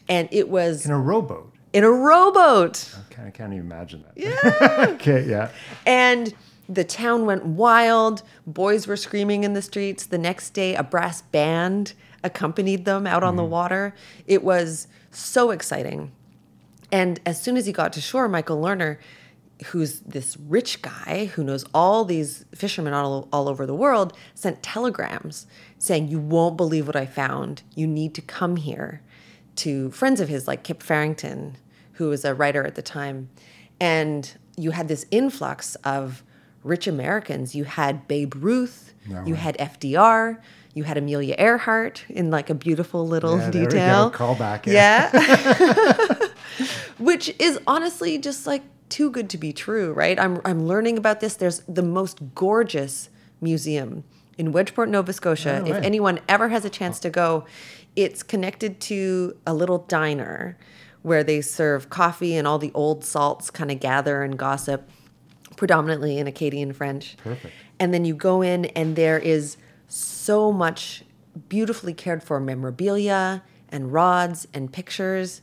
[0.07, 1.51] and it was In a rowboat.
[1.73, 2.95] in a rowboat.
[3.11, 4.13] Okay, I can't even imagine that.
[4.15, 4.85] Yeah.
[4.93, 5.27] okay.
[5.27, 5.49] Yeah.
[5.85, 6.33] And
[6.69, 8.23] the town went wild.
[8.45, 10.05] Boys were screaming in the streets.
[10.05, 13.51] The next day, a brass band accompanied them out on the mm-hmm.
[13.51, 13.93] water.
[14.25, 16.13] It was so exciting.
[16.93, 18.99] And as soon as he got to shore, Michael Lerner,
[19.65, 24.61] who's this rich guy who knows all these fishermen all, all over the world, sent
[24.61, 27.63] telegrams saying, You won't believe what I found.
[27.75, 29.01] You need to come here
[29.57, 31.57] to friends of his like Kip Farrington,
[31.93, 33.29] who was a writer at the time.
[33.79, 36.23] And you had this influx of
[36.63, 37.55] rich Americans.
[37.55, 40.37] You had Babe Ruth, No you had FDR,
[40.75, 43.69] you had Amelia Earhart in like a beautiful little Yeah, there we go.
[43.71, 44.11] detail.
[44.11, 45.09] Callback, yeah.
[45.11, 46.27] Yeah.
[46.99, 50.19] Which is honestly just like too good to be true, right?
[50.19, 51.35] I'm I'm learning about this.
[51.35, 53.09] There's the most gorgeous
[53.41, 54.03] museum
[54.37, 55.61] in Wedgeport, Nova Scotia.
[55.63, 57.11] No if anyone ever has a chance to oh.
[57.11, 57.45] go,
[57.95, 60.57] it's connected to a little diner
[61.01, 64.89] where they serve coffee and all the old salts kind of gather and gossip,
[65.55, 67.15] predominantly in Acadian French.
[67.23, 67.53] Perfect.
[67.79, 71.03] And then you go in, and there is so much
[71.47, 75.41] beautifully cared for memorabilia and rods and pictures.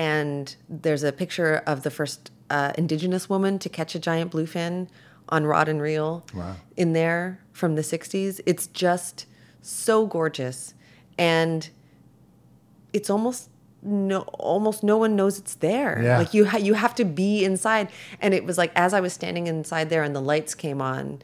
[0.00, 4.88] And there's a picture of the first uh, Indigenous woman to catch a giant bluefin
[5.28, 6.56] on rod and reel Wow.
[6.74, 8.40] in there from the 60s.
[8.46, 9.26] It's just
[9.60, 10.72] so gorgeous.
[11.18, 11.68] And
[12.94, 13.50] it's almost
[13.82, 16.18] no almost no one knows it's there Yeah.
[16.18, 17.88] like you ha- you have to be inside
[18.20, 21.22] and it was like as i was standing inside there and the lights came on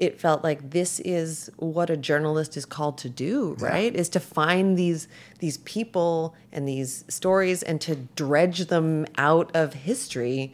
[0.00, 4.18] it felt like this is what a journalist is called to do right is to
[4.18, 5.06] find these
[5.38, 10.52] these people and these stories and to dredge them out of history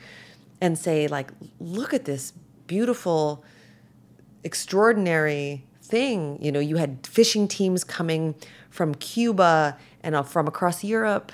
[0.60, 1.30] and say like
[1.60, 2.32] look at this
[2.66, 3.44] beautiful
[4.46, 6.38] extraordinary thing.
[6.40, 8.34] You know, you had fishing teams coming
[8.70, 11.32] from Cuba and uh, from across Europe.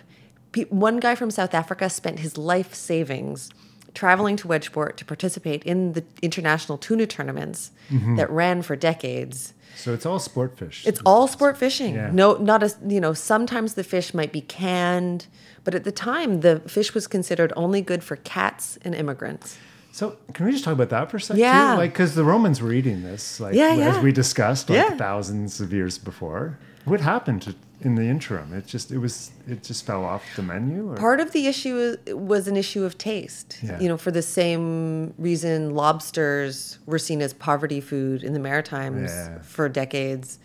[0.68, 3.50] One guy from South Africa spent his life savings
[3.94, 8.16] traveling to Wedgeport to participate in the international tuna tournaments mm-hmm.
[8.16, 9.54] that ran for decades.
[9.76, 10.86] So it's all sport fish.
[10.86, 11.94] It's all sport fishing.
[11.94, 12.10] Yeah.
[12.12, 13.14] No, not a you know.
[13.14, 15.26] Sometimes the fish might be canned,
[15.64, 19.58] but at the time the fish was considered only good for cats and immigrants.
[19.92, 21.40] So can we just talk about that for a second?
[21.40, 21.72] Yeah.
[21.72, 21.78] Too?
[21.78, 24.02] Like, because the Romans were eating this, like Yeah, as yeah.
[24.02, 24.96] we discussed, like Yeah.
[24.96, 26.58] thousands of years before.
[26.84, 28.52] What happened in the interim?
[28.52, 30.90] It just it was it just fell off the menu.
[30.90, 30.96] Or?
[30.96, 33.58] Part of the issue was an issue of taste.
[33.62, 33.78] Yeah.
[33.80, 39.10] You know, for the same reason lobsters were seen as poverty food in the Maritimes
[39.10, 39.42] Yeah.
[39.42, 40.38] for decades.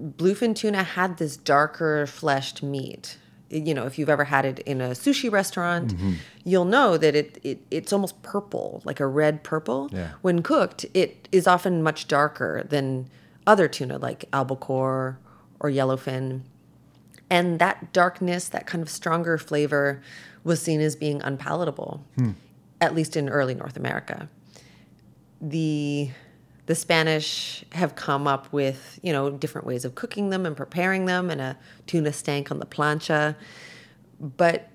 [0.00, 3.18] Bluefin tuna had this darker fleshed meat.
[3.50, 6.12] You know, if you've ever had it in a sushi restaurant, Mm-hmm.
[6.44, 9.88] you'll know that it, it it's almost purple, like a red purple.
[9.92, 10.10] Yeah.
[10.22, 13.08] When cooked, it is often much darker than
[13.46, 15.18] other tuna like albacore
[15.60, 16.42] or yellowfin.
[17.30, 20.02] And that darkness, that kind of stronger flavor,
[20.44, 22.30] was seen as being unpalatable, hmm.
[22.80, 24.28] at least in early North America.
[25.40, 26.10] The
[26.66, 31.06] the Spanish have come up with you know different ways of cooking them and preparing
[31.06, 33.36] them, and a tuna stank on the plancha.
[34.20, 34.68] But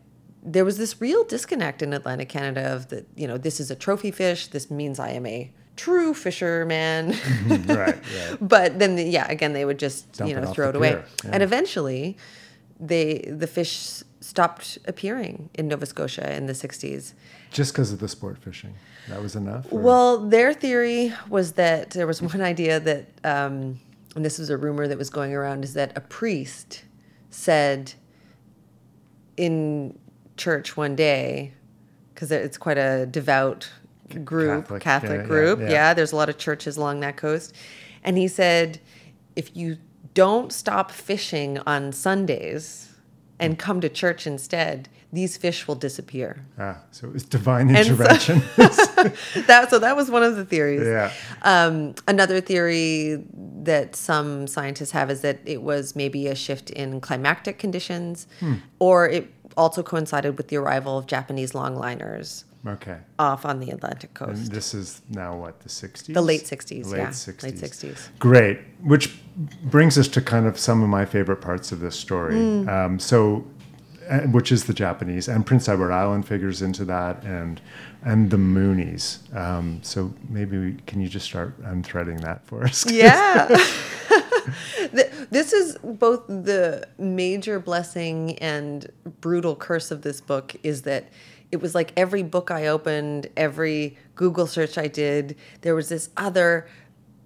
[0.44, 3.76] there was this real disconnect in Atlantic Canada of that you know this is a
[3.76, 4.48] trophy fish.
[4.48, 7.16] This means I am a true fisherman.
[7.48, 8.38] right, right.
[8.42, 10.92] but then the, yeah again they would just Dump you know off throw it away
[10.92, 11.32] yeah.
[11.34, 12.18] and eventually
[12.80, 17.14] they the fish stopped appearing in nova scotia in the 60s
[17.52, 18.74] Just because of the sport fishing,
[19.10, 19.66] that was enough.
[19.72, 23.80] or- well their theory was that there was one idea that um,
[24.16, 26.84] and this was a rumor that was going around is that a priest
[27.32, 27.94] said
[29.38, 29.98] in
[30.38, 31.54] church one day
[32.14, 33.70] because it's quite a devout
[34.26, 35.70] group Catholic, catholic, yeah, yeah, group yeah.
[35.70, 37.56] yeah there's a lot of churches along that coast
[38.04, 38.80] and he said
[39.36, 39.78] if you
[40.14, 42.94] don't stop fishing on sundays
[43.40, 47.86] and come to church instead these fish will disappear ah, so it was divine And
[47.86, 48.42] so- intervention.
[49.48, 51.12] that so that was one of the theories yeah.
[51.44, 53.24] um, another theory
[53.64, 58.56] that some scientists have is that it was maybe a shift in climactic conditions, Hmm.
[58.80, 62.98] or it also coincided with the arrival of Japanese longliners Okay.
[63.20, 64.52] off on the Atlantic And coast.
[64.52, 66.14] this is now what the sixties.
[66.14, 67.10] The late 60s, Late yeah.
[67.10, 67.44] 60s.
[67.44, 68.08] Late 60s.
[68.20, 68.60] Great.
[68.82, 69.14] Which
[69.64, 72.36] brings us to kind of some of my favorite parts of this story.
[72.36, 72.68] Mm.
[72.70, 73.46] Um, so,
[74.10, 77.60] uh, which is the Japanese, and Prince Edward Island figures into that, and
[78.06, 79.34] and the Moonies.
[79.36, 82.86] Um, so maybe we, can you just start unthreading that for us?
[82.92, 83.48] Yeah.
[85.32, 91.06] This is both the major blessing and brutal curse of this book is that
[91.54, 96.10] it was like every book I opened, every Google search I did, there was this
[96.18, 96.68] other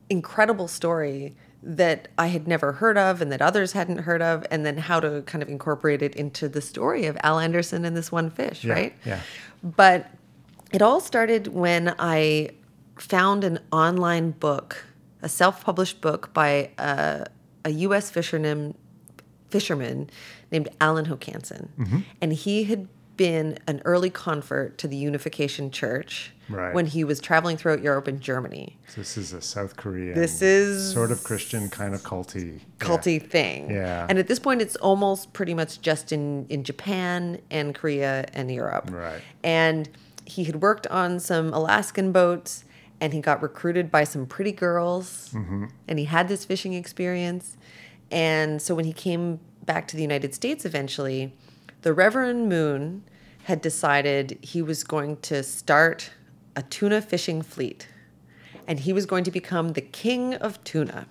[0.09, 4.65] incredible story that I had never heard of and that others hadn't heard of, and
[4.65, 8.11] then how to kind of incorporate it into the story of Al Anderson and this
[8.11, 8.93] one fish, Yeah, right?
[9.05, 9.21] yeah.
[9.63, 10.07] But
[10.71, 12.49] it all started when I
[12.97, 14.85] found an online book,
[15.21, 17.25] a self-published book by a,
[17.65, 18.09] a U.S.
[18.11, 18.75] fisherman,
[19.49, 20.09] fisherman
[20.51, 21.99] named Alan Hokanson, Mm-hmm.
[22.21, 26.73] and he had been an early convert to the Unification Church Right.
[26.73, 28.77] when he was traveling throughout Europe and Germany.
[28.87, 30.13] So this is a South Korean.
[30.13, 32.61] This is sort of Christian, kind of culty.
[32.79, 33.69] culty thing.
[33.69, 34.05] Yeah.
[34.07, 38.49] And at this point, it's almost pretty much just in, in Japan and Korea and
[38.49, 38.89] Europe.
[38.89, 39.21] Right.
[39.43, 39.89] And
[40.25, 42.63] he had worked on some Alaskan boats
[43.01, 45.65] and he got recruited by some pretty girls mm-hmm.
[45.87, 47.57] and he had this fishing experience.
[48.09, 51.33] And so when he came back to the United States eventually,
[51.81, 53.03] the Reverend Moon
[53.43, 56.11] had decided he was going to start
[56.55, 57.87] a tuna fishing fleet
[58.67, 61.07] and he was going to become the king of tuna.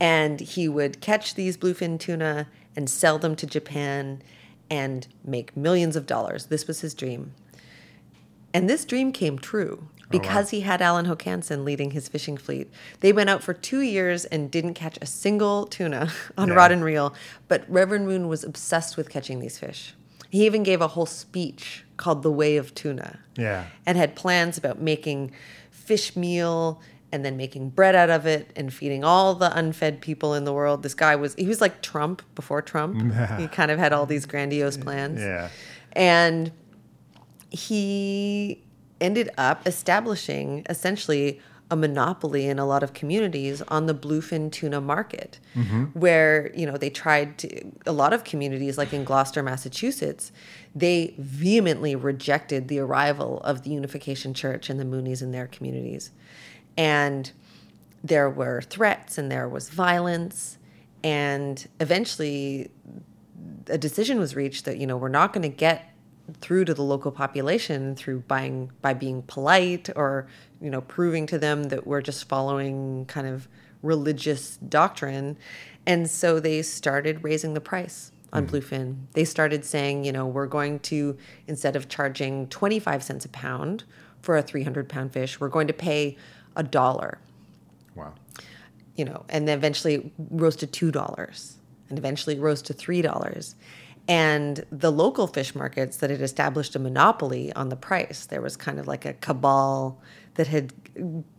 [0.00, 4.22] And he would catch these bluefin tuna and sell them to Japan
[4.70, 6.46] and make millions of dollars.
[6.46, 7.34] This was his dream.
[8.52, 12.70] And this dream came true Oh, because he had Alan Hokanson leading his fishing fleet.
[13.00, 16.54] They went out for two years and didn't catch a single tuna on Yeah.
[16.54, 17.14] rod and reel,
[17.46, 19.94] but Reverend Moon was obsessed with catching these fish.
[20.30, 23.66] He even gave a whole speech called The Way of Tuna Yeah.
[23.84, 25.32] and had plans about making
[25.70, 26.80] fish meal
[27.12, 30.52] and then making bread out of it and feeding all the unfed people in the
[30.52, 30.82] world.
[30.82, 32.96] This guy was he was like Trump before Trump.
[33.38, 35.20] he kind of had all these grandiose plans.
[35.20, 35.48] Yeah.
[35.92, 36.52] And
[37.50, 38.62] he
[39.00, 41.40] ended up establishing essentially
[41.70, 45.84] a monopoly in a lot of communities on the bluefin tuna market mm-hmm.
[45.86, 50.32] where you know they tried to a lot of communities like in Gloucester Massachusetts
[50.74, 56.10] they vehemently rejected the arrival of the Unification Church and the Moonies in their communities.
[56.76, 57.30] And
[58.04, 60.58] there were threats and there was violence
[61.02, 62.70] and eventually
[63.68, 65.87] a decision was reached that you know we're not going to get
[66.40, 70.26] through to the local population through buying by being polite or
[70.60, 73.48] you know proving to them that we're just following kind of
[73.82, 75.36] religious doctrine
[75.86, 78.56] and so they started raising the price on mm-hmm.
[78.56, 81.16] bluefin they started saying you know we're going to
[81.46, 83.84] instead of charging 25 cents a pound
[84.20, 86.16] for a 300 pound fish we're going to pay
[86.56, 87.18] a dollar
[87.98, 88.14] Wow.
[88.94, 91.56] you know, and then eventually it rose to two dollars,
[91.88, 93.56] and eventually it rose to three dollars.
[94.08, 98.56] And the local fish markets that had established a monopoly on the price, there was
[98.56, 100.00] kind of like a cabal
[100.34, 100.72] that had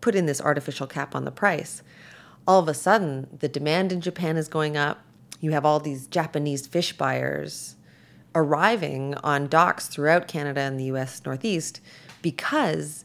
[0.01, 1.81] put in this artificial cap on the price.
[2.47, 5.01] All of a sudden, the demand in Japan is going up.
[5.41, 7.75] You have all these Japanese fish buyers
[8.35, 11.81] arriving on docks throughout Canada and the US Northeast
[12.21, 13.03] because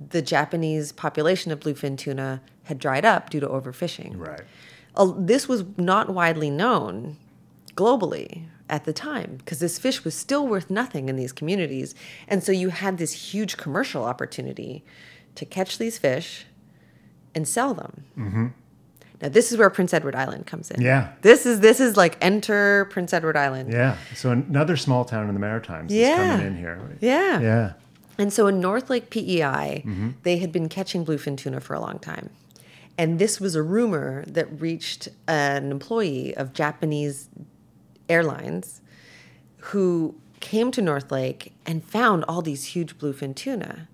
[0.00, 4.16] the Japanese population of bluefin tuna had dried up due to overfishing.
[4.16, 4.42] Right.
[5.16, 7.16] This was not widely known
[7.74, 11.94] globally at the time because this fish was still worth nothing in these communities.
[12.26, 14.84] And so you had this huge commercial opportunity
[15.34, 16.46] to catch these fish
[17.34, 18.04] and sell them.
[18.16, 18.46] Mm-hmm.
[19.20, 20.80] Now this is where Prince Edward Island comes in.
[20.80, 21.12] Yeah.
[21.22, 23.72] This is this is like enter Prince Edward Island.
[23.72, 23.96] Yeah.
[24.14, 26.16] So another small town in the Maritimes is Yeah.
[26.16, 26.80] coming in here.
[27.00, 27.40] Yeah.
[27.40, 27.72] Yeah.
[28.18, 29.84] And so in North Lake PEI,
[30.24, 32.30] they had been catching bluefin tuna for a long time.
[32.96, 37.28] And this was a rumor that reached an employee of Japanese
[38.08, 38.80] airlines
[39.58, 43.88] who came to North Lake and found all these huge bluefin tuna.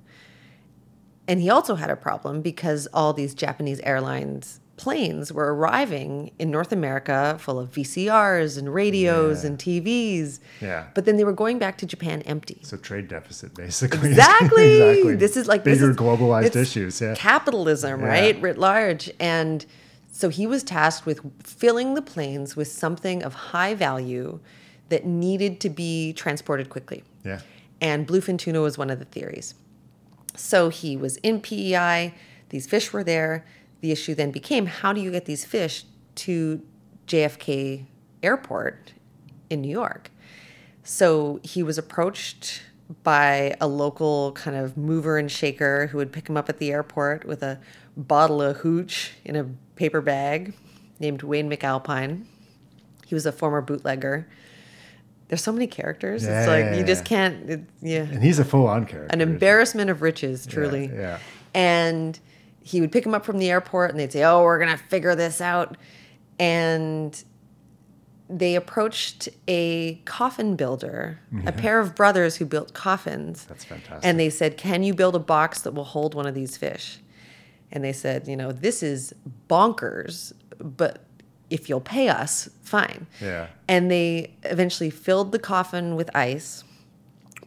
[1.27, 6.51] And he also had a problem because all these Japanese airlines planes were arriving in
[6.51, 9.51] North America full of VCRs and radios Yeah.
[9.51, 10.41] and TVs.
[10.61, 10.87] Yeah.
[10.95, 12.59] But then they were going back to Japan empty.
[12.63, 14.09] So trade deficit, basically.
[14.11, 14.73] Exactly.
[14.83, 15.15] exactly.
[15.15, 17.01] This is like bigger is- globalized issues.
[17.01, 17.15] Yeah.
[17.17, 18.07] Capitalism, Yeah.
[18.07, 18.43] right?
[18.43, 19.11] Writ large.
[19.21, 19.65] And
[20.15, 24.39] so he was tasked with filling the planes with something of high value
[24.89, 27.03] that needed to be transported quickly.
[27.25, 27.41] Yeah.
[27.81, 29.57] And bluefin tuna was one of the theories.
[30.37, 32.15] So he was in PEI,
[32.51, 33.45] these fish were there.
[33.81, 35.85] The issue then became how do you get these fish
[36.15, 36.63] to
[37.09, 37.87] JFK
[38.23, 38.93] Airport
[39.51, 40.13] in New York?
[40.85, 42.63] So he was approached
[43.03, 46.71] by a local kind of mover and shaker who would pick him up at the
[46.71, 47.59] airport with a
[47.97, 49.47] bottle of hooch in a
[49.77, 50.55] paper bag
[51.01, 52.25] named Wayne McAlpine.
[53.07, 54.29] He was a former bootlegger.
[55.29, 56.23] There's so many characters.
[56.25, 57.49] Yeah, it's like you just can't.
[57.51, 59.13] It, yeah, And he's a full on character.
[59.13, 60.87] an embarrassment of riches, truly.
[60.95, 61.19] yeah.
[61.55, 62.19] And
[62.63, 65.15] he would pick him up from the airport, and they'd say, "Oh, we're gonna figure
[65.15, 65.77] this out."
[66.39, 67.23] And
[68.29, 73.45] they approached a coffin builder, a pair of brothers who built coffins.
[73.45, 74.01] That's fantastic.
[74.03, 76.99] And they said, "Can you build a box that will hold one of these fish?"
[77.75, 79.13] And they said, "You know, this is
[79.51, 81.05] bonkers, but
[81.51, 83.49] if you'll pay us, fine." Yeah.
[83.69, 86.65] And they eventually filled the coffin with ice,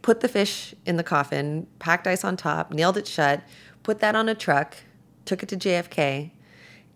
[0.02, 3.42] put the fish in the coffin, packed ice on top, nailed it shut,
[3.82, 4.76] put that on a truck,
[5.24, 6.30] took it to JFK.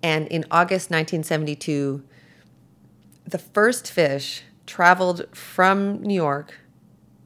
[0.03, 2.03] And in August 1972,
[3.27, 6.55] the first fish traveled from New York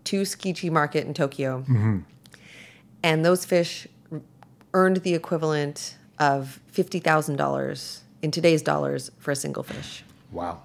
[0.04, 1.60] to Tsukiji Market in Tokyo.
[1.62, 1.98] Mm-hmm.
[3.02, 3.86] And those fish
[4.76, 10.04] earned the equivalent of $50,000 in today's dollars for a single fish.
[10.30, 10.60] Wow.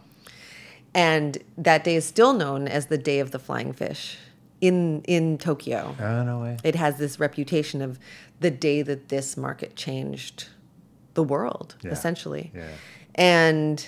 [0.94, 4.18] And that day is still known as the Day of the Flying Fish
[4.60, 5.96] in in Tokyo.
[6.00, 6.58] Oh, no way.
[6.66, 7.98] It has this reputation of
[8.42, 10.50] the day that this market changed
[11.14, 11.92] the world, Yeah.
[11.92, 12.52] essentially.
[12.54, 12.68] Yeah.
[13.16, 13.86] And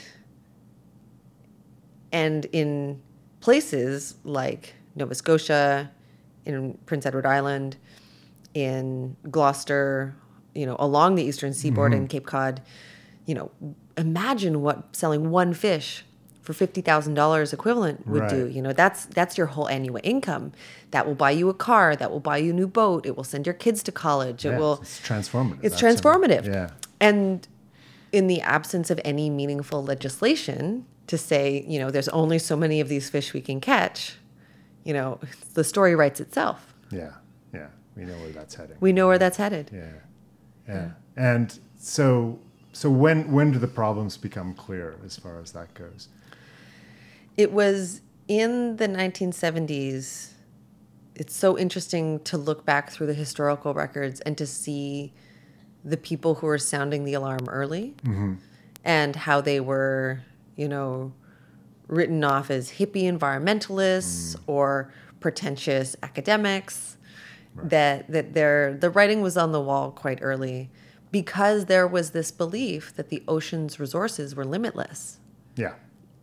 [2.13, 3.01] and in
[3.41, 5.91] places like Nova Scotia,
[6.45, 7.75] in Prince Edward Island,
[8.53, 10.15] in Gloucester,
[10.53, 12.01] you know, along the eastern seaboard Mm-hmm.
[12.03, 12.61] in Cape Cod,
[13.25, 13.51] you know,
[13.97, 16.05] imagine what selling one fish
[16.41, 18.47] for fifty thousand dollars equivalent would do.
[18.47, 20.51] You know, that's that's your whole annual income.
[20.91, 21.95] That will buy you a car.
[21.95, 23.05] That will buy you a new boat.
[23.05, 24.45] It will send your kids to college.
[24.45, 24.79] It Yeah, will.
[24.81, 25.59] It's transformative.
[25.63, 26.45] It's transformative.
[26.45, 26.71] Yeah.
[26.99, 27.47] And
[28.11, 32.79] in the absence of any meaningful legislation to say, you know, there's only so many
[32.81, 34.17] of these fish we can catch,
[34.83, 35.19] you know,
[35.53, 36.73] the story writes itself.
[36.91, 37.13] Yeah.
[37.53, 37.67] Yeah.
[37.95, 38.77] We know where that's heading.
[38.79, 39.69] We know where that's headed.
[39.73, 39.91] Yeah.
[40.67, 40.89] Yeah.
[41.15, 42.39] And so
[42.71, 46.09] so when when do the problems become clear as far as that goes?
[47.37, 50.31] It was in the 1970s.
[51.15, 55.13] It's so interesting to look back through the historical records and to see
[55.83, 58.35] the people who were sounding the alarm early mm-hmm.
[58.83, 60.21] and how they were,
[60.55, 61.13] you know,
[61.87, 64.39] written off as hippie environmentalists mm.
[64.47, 66.97] or pretentious academics.
[67.55, 70.69] That that their the writing was on the wall quite early
[71.11, 75.19] because there was this belief that the ocean's resources were limitless
[75.55, 75.73] Yeah.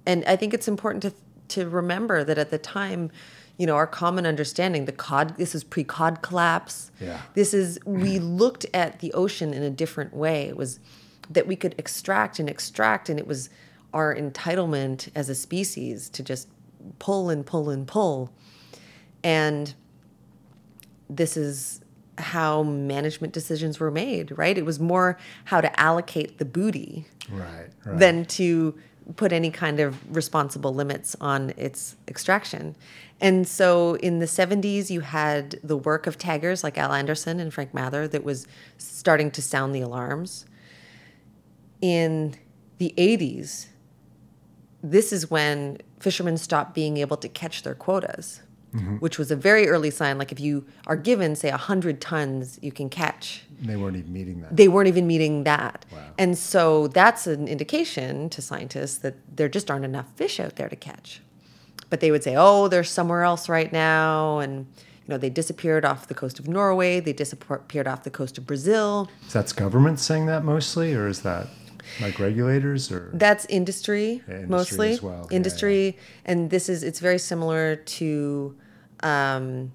[0.04, 1.12] and I think it's important to
[1.56, 3.10] to remember that at the time,
[3.58, 6.90] you know, our common understanding, the cod, this is pre-cod collapse.
[7.00, 7.20] Yeah.
[7.34, 10.48] This is we looked at the ocean in a different way.
[10.48, 10.80] It was
[11.28, 13.50] that we could extract and extract, and it was
[13.92, 16.48] our entitlement as a species to just
[16.98, 18.32] pull and pull and pull,
[19.22, 19.74] and
[21.16, 21.80] this is
[22.18, 24.36] how management decisions were made.
[24.36, 24.56] Right?
[24.56, 27.68] It was more how to allocate the booty Right.
[27.84, 27.98] Right.
[27.98, 28.74] than to
[29.16, 32.76] put any kind of responsible limits on its extraction.
[33.20, 37.52] And so in the 70s, you had the work of taggers like Al Anderson and
[37.52, 38.46] Frank Mather that was
[38.78, 40.46] starting to sound the alarms.
[41.80, 42.34] In
[42.78, 43.66] the 80s,
[44.82, 48.40] this is when fishermen stopped being able to catch their quotas,
[48.74, 48.96] Mm-hmm.
[48.98, 50.16] which was a very early sign.
[50.16, 54.42] Like if you are given, say, 100 tons you can catch, they weren't even meeting
[54.42, 54.56] that.
[54.56, 55.84] they weren't even meeting that.
[55.90, 55.98] Wow.
[56.18, 60.68] And so that's an indication to scientists that there just aren't enough fish out there
[60.68, 61.20] to catch.
[61.88, 64.38] But they would say, oh, they're somewhere else right now.
[64.38, 68.38] And, you know, they disappeared off the coast of Norway, they disappeared off the coast
[68.38, 69.08] of Brazil.
[69.26, 71.48] Is that government saying that mostly, or is that
[72.00, 74.90] like regulators, or That's industry, Yeah, industry mostly.
[74.92, 75.26] as well.
[75.28, 75.98] Yeah, Industry.
[76.24, 78.54] And this is, it's very similar to
[79.02, 79.72] um,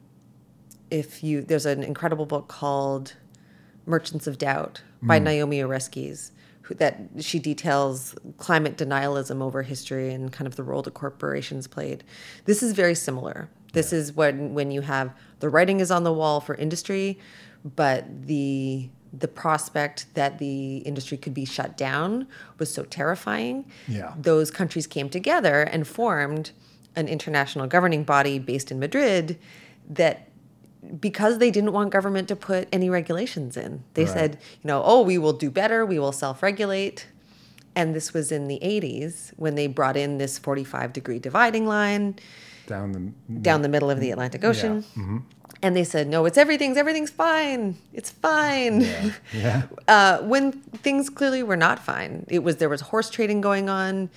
[0.91, 3.13] if you, there's an incredible book called
[3.85, 10.31] Merchants of Doubt by Naomi Oreskes, who, that she details climate denialism over history and
[10.31, 12.03] kind of the role the corporations played.
[12.45, 13.49] This is very similar.
[13.73, 17.19] This is when when you have the writing is on the wall for industry,
[17.75, 23.65] but the the prospect that the industry could be shut down was so terrifying.
[23.87, 24.13] Yeah.
[24.17, 26.51] Those countries came together and formed
[26.95, 29.37] an international governing body based in Madrid
[29.89, 30.27] that
[30.99, 33.83] because they didn't want government to put any regulations in.
[33.95, 34.13] They Right.
[34.13, 37.07] said, you know, oh, we will do better, we will self-regulate.
[37.75, 42.15] And this was in the 80s when they brought in this 45 degree dividing line
[42.67, 44.83] down the down the middle of the Atlantic Ocean.
[44.95, 45.17] Mm-hmm.
[45.61, 47.77] And they said, no, it's everything's everything's fine.
[47.93, 48.81] It's fine.
[48.81, 49.09] Yeah.
[49.33, 49.61] yeah.
[49.87, 52.25] Uh, when things clearly were not fine.
[52.29, 54.09] It was there was horse trading going on.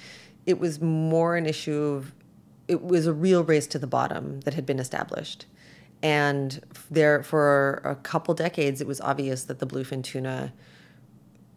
[0.47, 2.13] It was more an issue of
[2.69, 5.47] it was a real race to the bottom that had been established.
[6.03, 6.61] And
[6.91, 10.53] there for a couple decades it was obvious that the bluefin tuna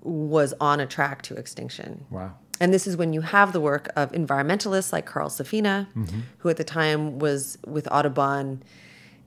[0.01, 2.05] was on a track to extinction.
[2.09, 2.34] Wow.
[2.59, 6.20] And this is when you have the work of environmentalists like Carl Safina, mm-hmm.
[6.39, 8.64] who at the time was with Audubon.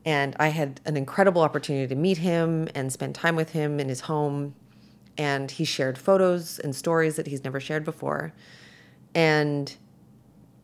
[0.05, 3.89] And I had an incredible opportunity to meet him and spend time with him in
[3.89, 4.55] his home.
[5.17, 8.33] And he shared photos and stories that he's never shared before.
[9.15, 9.75] And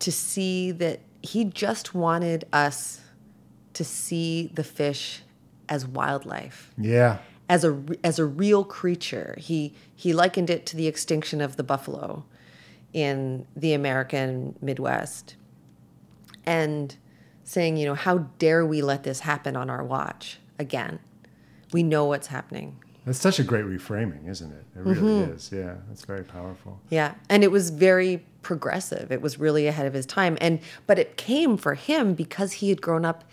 [0.01, 3.01] to see that he just wanted us
[3.75, 5.23] to see the fish
[5.69, 7.19] as wildlife Yeah.
[7.49, 9.35] as a as a real creature.
[9.39, 12.25] He he likened it to the extinction of the buffalo
[12.93, 15.37] in the American Midwest,
[16.45, 16.97] and
[17.45, 20.99] saying, you know, how dare we let this happen on our watch again?
[21.73, 22.77] We know what's happening.
[23.07, 24.65] That's such a great reframing, isn't it?
[24.77, 25.33] It really Mm-hmm.
[25.33, 25.51] is.
[25.53, 25.77] Yeah.
[25.89, 26.81] That's very powerful.
[26.91, 29.11] Yeah, and it was very progressive.
[29.11, 32.69] It was really ahead of his time, and but it came for him because he
[32.69, 33.25] had grown up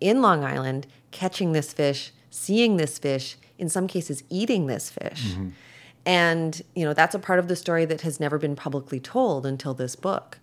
[0.00, 5.36] in Long Island, catching this fish, seeing this fish, in some cases eating this fish,
[6.04, 9.46] and you know that's a part of the story that has never been publicly told
[9.46, 10.38] until this book.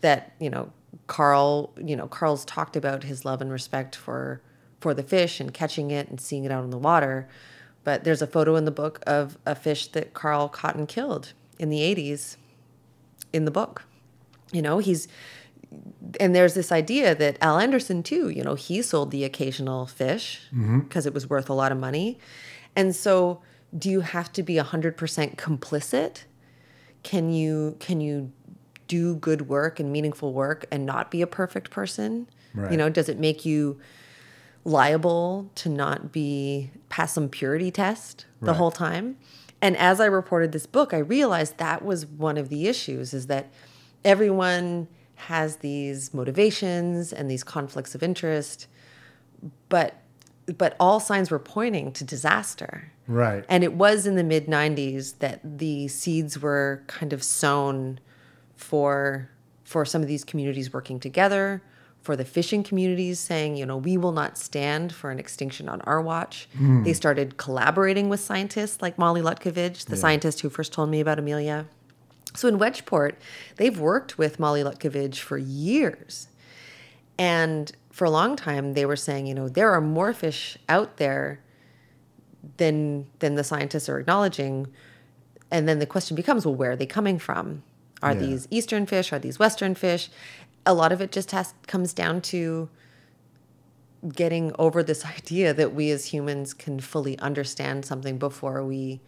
[0.00, 0.72] That you know
[1.06, 4.40] Carl, you know, Carl's talked about his love and respect for
[4.80, 7.28] for the fish and catching it and seeing it out in the water.
[7.84, 11.68] But there's a photo in the book of a fish that Carl and killed in
[11.68, 12.36] the 80s
[13.32, 13.84] in the book.
[14.52, 15.08] You know, he's
[16.20, 20.40] and there's this idea that Al Anderson too, you know, he sold the occasional fish
[20.46, 20.80] mm-hmm.
[20.80, 22.18] because it was worth a lot of money.
[22.76, 23.40] And so
[23.76, 26.24] do you have to be 100% complicit?
[27.02, 28.32] Can you can you
[28.86, 32.28] do good work and meaningful work and not be a perfect person?
[32.54, 32.70] Right.
[32.70, 33.80] You know, does it make you
[34.64, 38.56] liable to not be pass some purity test the Right.
[38.56, 39.16] whole time?
[39.60, 43.26] And as I reported this book, I realized that was one of the issues is
[43.28, 43.50] that
[44.04, 48.66] everyone has these motivations and these conflicts of interest,
[49.68, 49.94] but
[50.58, 52.92] but all signs were pointing to disaster.
[53.08, 53.46] Right.
[53.48, 57.98] And it was in the mid 90s that the seeds were kind of sown
[58.56, 59.30] for
[59.64, 61.62] for some of these communities working together,
[62.04, 65.80] for the fishing communities saying, you know, we will not stand for an extinction on
[65.82, 66.46] our watch.
[66.56, 66.82] Hmm.
[66.82, 71.18] They started collaborating with scientists like Molly Lutcavage, the scientist who first told me about
[71.18, 71.64] Amelia.
[72.34, 73.14] So in Wedgeport,
[73.56, 76.28] they've worked with Molly Lutcavage for years.
[77.18, 80.98] And for a long time, they were saying, you know, there are more fish out
[80.98, 81.40] there
[82.58, 84.66] than than the scientists are acknowledging.
[85.50, 87.62] And then the question becomes, well, where are they coming from?
[88.02, 88.18] Are Yeah.
[88.20, 89.12] these eastern fish?
[89.12, 90.10] Are these western fish?
[90.66, 92.68] A lot of it just has comes down to
[94.12, 99.00] getting over this idea that we as humans can fully understand something before we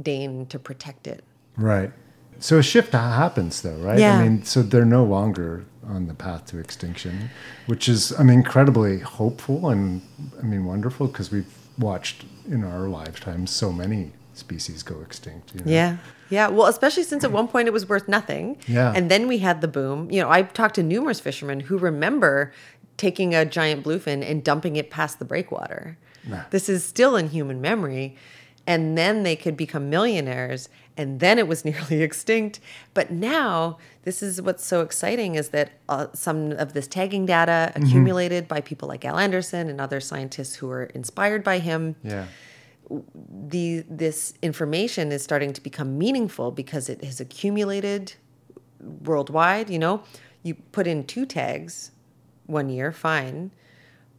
[0.00, 1.24] deign to protect it.
[1.56, 1.92] Right.
[2.38, 3.98] So a shift happens, though, right?
[3.98, 4.18] Yeah.
[4.18, 7.30] I mean, so they're no longer on the path to extinction,
[7.66, 10.00] which is, I mean, incredibly hopeful and,
[10.38, 15.54] I mean, wonderful because we've watched in our lifetime so many species go extinct.
[15.54, 15.70] You know?
[15.70, 15.96] Yeah.
[16.30, 16.48] Yeah.
[16.48, 18.56] Well, especially since at one point it was worth nothing.
[18.66, 18.92] Yeah.
[18.94, 20.10] And then we had the boom.
[20.10, 22.52] You know, I've talked to numerous fishermen who remember
[22.96, 25.96] taking a giant bluefin and dumping it past the breakwater.
[26.26, 26.42] Nah.
[26.50, 28.16] This is still in human memory.
[28.66, 30.68] And then they could become millionaires.
[30.96, 32.60] And then it was nearly extinct.
[32.94, 37.72] But now, this is what's so exciting is that uh, some of this tagging data
[37.74, 42.26] accumulated by people like Al Anderson and other scientists who were inspired by him Yeah.
[43.48, 48.14] The this information is starting to become meaningful because it has accumulated
[48.80, 50.02] worldwide you know?
[50.42, 51.90] You put in two tags
[52.46, 53.50] one year fine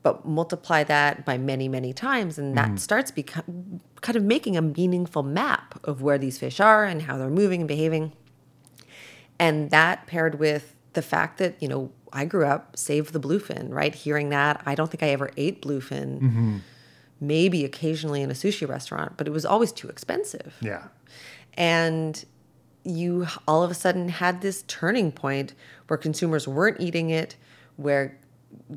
[0.03, 2.77] but multiply that by many many times and that mm-hmm.
[2.77, 7.17] starts become kind of making a meaningful map of where these fish are and how
[7.17, 8.11] they're moving and behaving.
[9.37, 13.69] And that paired with the fact that you know i grew up save the bluefin
[13.69, 13.95] right?
[13.95, 16.57] Hearing that i don't think i ever ate bluefin mm-hmm.
[17.21, 20.55] Maybe occasionally in a sushi restaurant, but it was always too expensive.
[20.59, 20.87] Yeah.
[21.53, 22.25] And
[22.83, 25.53] you all of a sudden had this turning point
[25.87, 27.35] where consumers weren't eating it,
[27.77, 28.17] where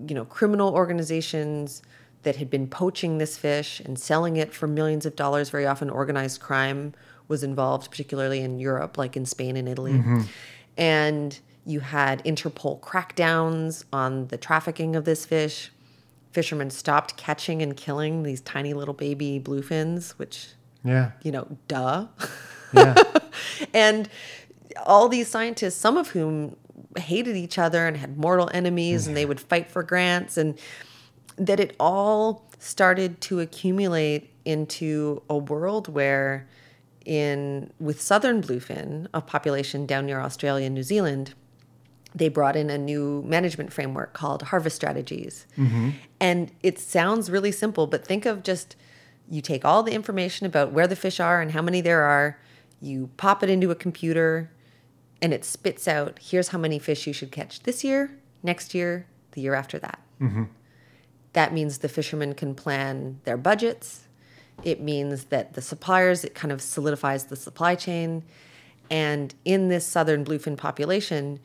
[0.07, 1.83] you know criminal organizations
[2.23, 5.91] that had been poaching this fish and selling it for millions of dollars, very often
[5.91, 6.95] organized crime
[7.29, 9.93] was involved, particularly in Europe, like in Spain and Italy.
[9.93, 10.23] Mm-hmm.
[10.77, 15.71] And you had Interpol crackdowns on the trafficking of this fish
[16.35, 20.49] fishermen stopped catching and killing these tiny little baby bluefins, which,
[20.83, 21.13] Yeah.
[21.23, 22.07] you know, duh.
[22.73, 22.95] Yeah.
[23.75, 24.09] and
[24.85, 26.57] all these scientists, some of whom
[26.99, 30.59] hated each other and had mortal enemies and they would fight for grants, and
[31.37, 36.47] that it all started to accumulate into a world where
[37.05, 41.35] in with southern bluefin, a population down near Australia and New Zealand,
[42.15, 45.47] they brought in a new management framework called harvest strategies.
[45.59, 45.91] Mm-hmm.
[46.21, 48.77] And it sounds really simple, but think of just
[49.29, 52.39] you take all the information about where the fish are and how many there are,
[52.81, 54.51] you pop it into a computer,
[55.21, 59.07] and it spits out here's how many fish you should catch this year, next year,
[59.33, 59.99] the year after that.
[60.21, 60.45] Mm-hmm.
[61.33, 64.07] That means the fishermen can plan their budgets.
[64.63, 68.23] It means that the suppliers, it kind of solidifies the supply chain.
[68.89, 71.41] And in this southern bluefin population,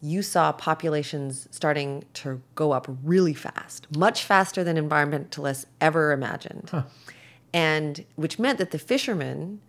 [0.00, 6.70] you saw populations starting to go up really fast, much faster than environmentalists ever imagined.
[7.52, 9.60] And which meant that the fishermen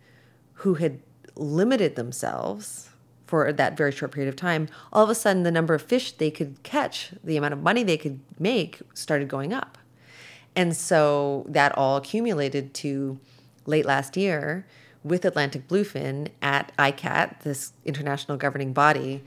[0.54, 1.00] who had
[1.34, 2.90] limited themselves
[3.26, 6.12] for that very short period of time, all of a sudden the number of fish
[6.12, 9.78] they could catch, the amount of money they could make started going up.
[10.56, 13.18] And so that all accumulated to
[13.66, 14.66] late last year
[15.04, 19.22] with Atlantic bluefin at ICCAT, this international governing body.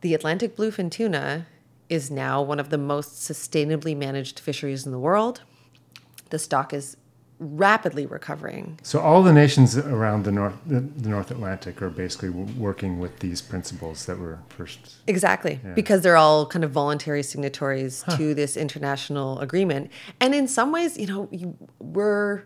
[0.00, 1.46] The Atlantic bluefin tuna
[1.88, 5.42] is now one of the most sustainably managed fisheries in the world.
[6.30, 6.96] The stock is
[7.40, 8.78] rapidly recovering.
[8.82, 13.40] So all the nations around the North, the, North Atlantic, are basically working with these
[13.40, 14.96] principles that were first.
[15.06, 19.90] Exactly, because they're all kind of voluntary signatories to this international agreement,
[20.20, 22.42] and in some ways, you know, we're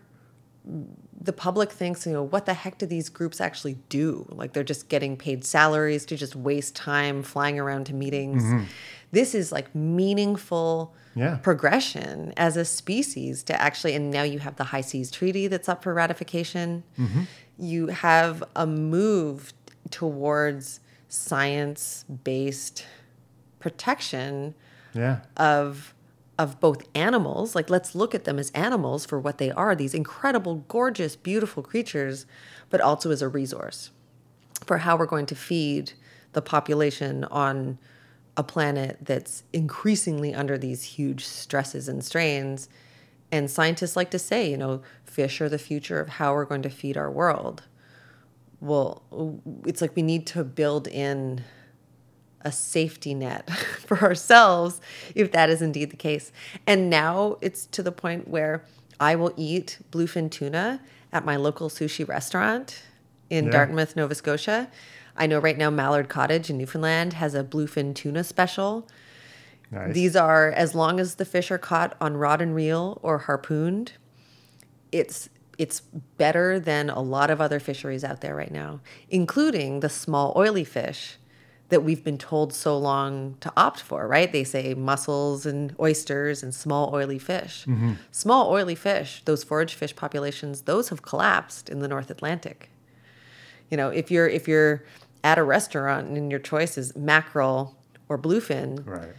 [1.25, 4.25] the public thinks, you know, what the heck do these groups actually do?
[4.29, 8.43] Like they're just getting paid salaries to just waste time flying around to meetings.
[8.43, 8.63] Mm-hmm.
[9.11, 11.37] This is like meaningful Yeah.
[11.41, 15.67] progression as a species to actually, and now you have the High Seas Treaty that's
[15.69, 16.83] up for ratification.
[16.99, 17.21] Mm-hmm.
[17.57, 19.53] You have a move
[19.89, 22.85] towards science based
[23.59, 24.53] protection
[24.93, 25.21] Yeah.
[25.37, 25.94] of
[26.37, 29.93] of both animals like let's look at them as animals for what they are these
[29.93, 32.25] incredible gorgeous beautiful creatures
[32.69, 33.91] but also as a resource
[34.65, 35.93] for how we're going to feed
[36.33, 37.77] the population on
[38.37, 42.67] a planet that's increasingly under these huge stresses and strains.
[43.31, 46.61] And scientists like to say you know fish are the future of how we're going
[46.63, 47.63] to feed our world.
[48.59, 49.03] Well
[49.65, 51.43] it's like we need to build in
[52.45, 53.49] a safety net
[53.85, 54.79] for ourselves
[55.15, 56.31] if that is indeed the case.
[56.65, 58.63] And now it's to the point where
[58.99, 60.81] I will eat bluefin tuna
[61.11, 62.83] at my local sushi restaurant
[63.29, 63.51] in Yeah.
[63.51, 64.69] Dartmouth, Nova Scotia.
[65.17, 68.87] I know right now Mallard Cottage in Newfoundland has a bluefin tuna special.
[69.71, 69.93] Nice.
[69.93, 73.93] These are as long as the fish are caught on rod and reel or harpooned,
[74.91, 75.79] it's it's
[76.17, 80.65] better than a lot of other fisheries out there right now, including the small oily
[80.65, 81.17] fish
[81.69, 84.31] that we've been told so long to opt for, right?
[84.31, 87.65] They say mussels and oysters and small oily fish.
[87.65, 87.93] Mm-hmm.
[88.11, 92.69] Small oily fish, those forage fish populations, those have collapsed in the North Atlantic.
[93.71, 94.83] You know, if you're if you're
[95.23, 97.75] at a restaurant and your choice is mackerel
[98.09, 99.09] or bluefin, right.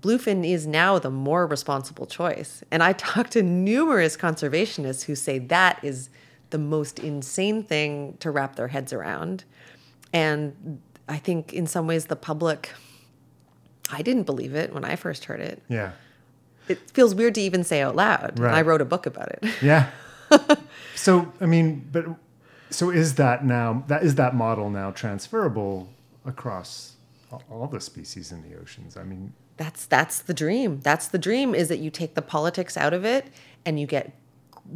[0.00, 2.64] bluefin is now the more responsible choice.
[2.70, 6.08] And I talk to numerous conservationists who say that is
[6.50, 9.44] the most insane thing to wrap their heads around.
[10.12, 12.70] And I think in some ways the public,
[13.90, 15.62] I didn't believe it when I first heard it.
[15.68, 15.92] Yeah.
[16.68, 18.38] It feels weird to even say out loud.
[18.38, 19.44] And I wrote a book about it.
[19.62, 19.90] Yeah.
[20.96, 22.06] so I mean, but
[22.70, 25.88] so is that now that is that model now transferable
[26.24, 26.96] across
[27.48, 28.96] all the species in the oceans?
[28.96, 32.76] I mean, that's that's the dream that's the dream is that you take the politics
[32.76, 33.26] out of it
[33.64, 34.12] and you get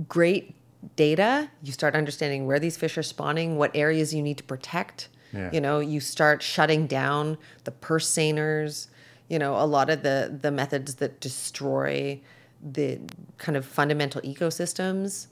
[0.08, 0.54] great
[0.96, 5.08] data you start understanding where these fish are spawning what areas you need to protect
[5.32, 5.50] Yeah.
[5.52, 8.88] you know you start shutting down the purse seiners
[9.28, 12.20] you know a lot of the the methods that destroy
[12.62, 13.00] the
[13.38, 15.28] kind of fundamental ecosystems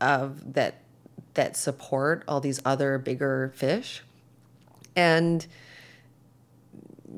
[0.00, 0.76] of that
[1.34, 4.02] that support all these other bigger fish
[4.96, 5.46] and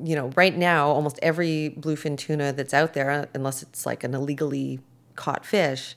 [0.03, 4.13] you know, right now, almost every bluefin tuna that's out there, unless it's like an
[4.13, 4.79] illegally
[5.15, 5.95] caught fish,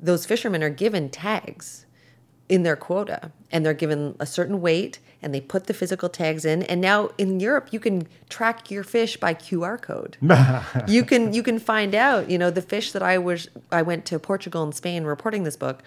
[0.00, 1.85] those fishermen are given tags
[2.48, 6.44] in their quota and they're given a certain weight and they put the physical tags
[6.44, 10.16] in and now in Europe you can track your fish by QR code.
[10.88, 14.04] you can you can find out, you know, the fish that I was I went
[14.06, 15.82] to Portugal and Spain reporting this book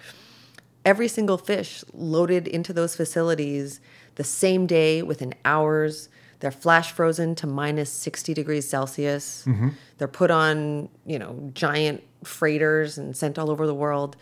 [0.84, 3.80] every single fish loaded into those facilities
[4.14, 6.08] the same day within hours.
[6.40, 9.44] They're flash frozen to minus 60 degrees Celsius.
[9.46, 9.68] Mm-hmm.
[9.98, 14.16] They're put on, you know, giant freighters and sent all over the world.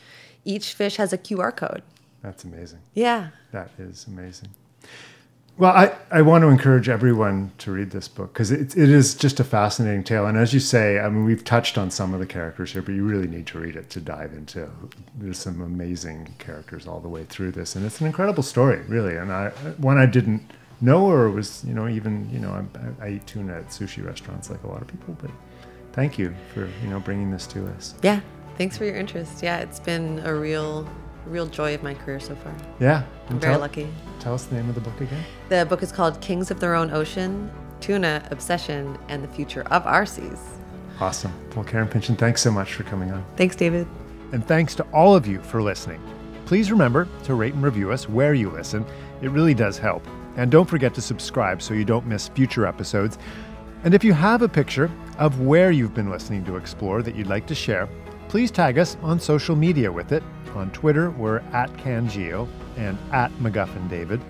[0.45, 1.83] Each fish has a QR code.
[2.23, 2.81] That's amazing.
[2.95, 3.29] Yeah.
[3.53, 4.51] That is amazing.
[5.59, 9.17] Well, I, I want to encourage everyone to read this book because it, it is
[9.17, 10.27] just a fascinating tale.
[10.27, 12.93] And as you say, I mean, we've touched on some of the characters here, but
[12.95, 14.71] you really need to read it to dive into.
[15.17, 19.17] There's some amazing characters all the way through this, and it's an incredible story, really.
[19.17, 19.49] And I
[19.79, 20.49] one I didn't
[20.81, 22.65] know or was you know even you know
[23.01, 25.31] I, I eat tuna at sushi restaurants like a lot of people, but
[25.93, 27.97] thank you for you know bringing this to us.
[28.03, 28.21] Yeah.
[28.57, 29.43] Thanks for your interest.
[29.43, 30.89] Yeah, it's been a real
[31.29, 32.55] real joy of my career so far.
[32.81, 33.89] Yeah, I'm very tell, lucky.
[34.21, 35.23] Tell us the name of the book again.
[35.49, 37.51] The book is called Kings of Their Own Ocean,
[37.81, 40.41] Tuna, Obsession, and the Future of Our Seas.
[41.01, 41.33] Awesome.
[41.55, 43.25] Well, Karen Pinchin, thanks so much for coming on.
[43.37, 43.87] Thanks, David.
[44.33, 46.01] And thanks to all of you for listening.
[46.45, 48.85] Please remember to rate and review us where you listen.
[49.23, 50.05] It really does help.
[50.37, 53.19] And don't forget to subscribe so you don't miss future episodes.
[53.85, 57.27] And if you have a picture of where you've been listening to Explore that you'd
[57.29, 57.89] like to share,
[58.29, 60.23] please tag us on social media with it.
[60.55, 64.21] On Twitter, we're at Cangeo and at McGuffin David.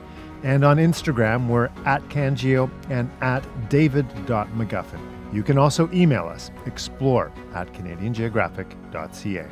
[0.42, 5.00] And on Instagram, we're at Cangeo and at david.mcguffin.
[5.32, 9.46] You can also email us, explore at canadiangeographic.ca.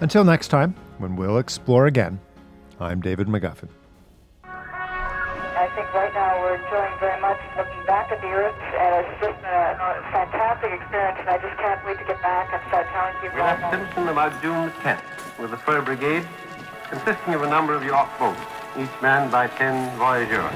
[0.00, 2.20] Until next time, when we'll explore again,
[2.80, 3.68] I'm David McGuffin.
[5.78, 9.14] I think right now we're enjoying very much looking back at the Earth, and it's
[9.22, 12.90] just a, a fantastic experience, and I just can't wait to get back and start
[12.90, 13.86] telling people We left about it.
[13.86, 16.26] Simpson about June 10th with the fur brigade,
[16.90, 18.42] consisting of a number of yacht boats,
[18.74, 20.50] each manned by 10 voyageurs.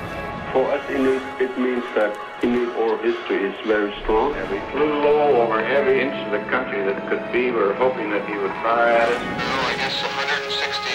[0.51, 4.35] For us Inuit, it means that Inuit oral history is very strong.
[4.35, 7.55] And we flew low over every inch of the country that could be.
[7.55, 9.23] We were hoping that he would fire at us.
[9.23, 10.92] Oh, I guess 160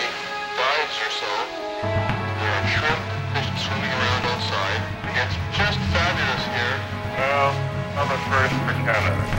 [8.00, 9.37] I'm a first for Canada.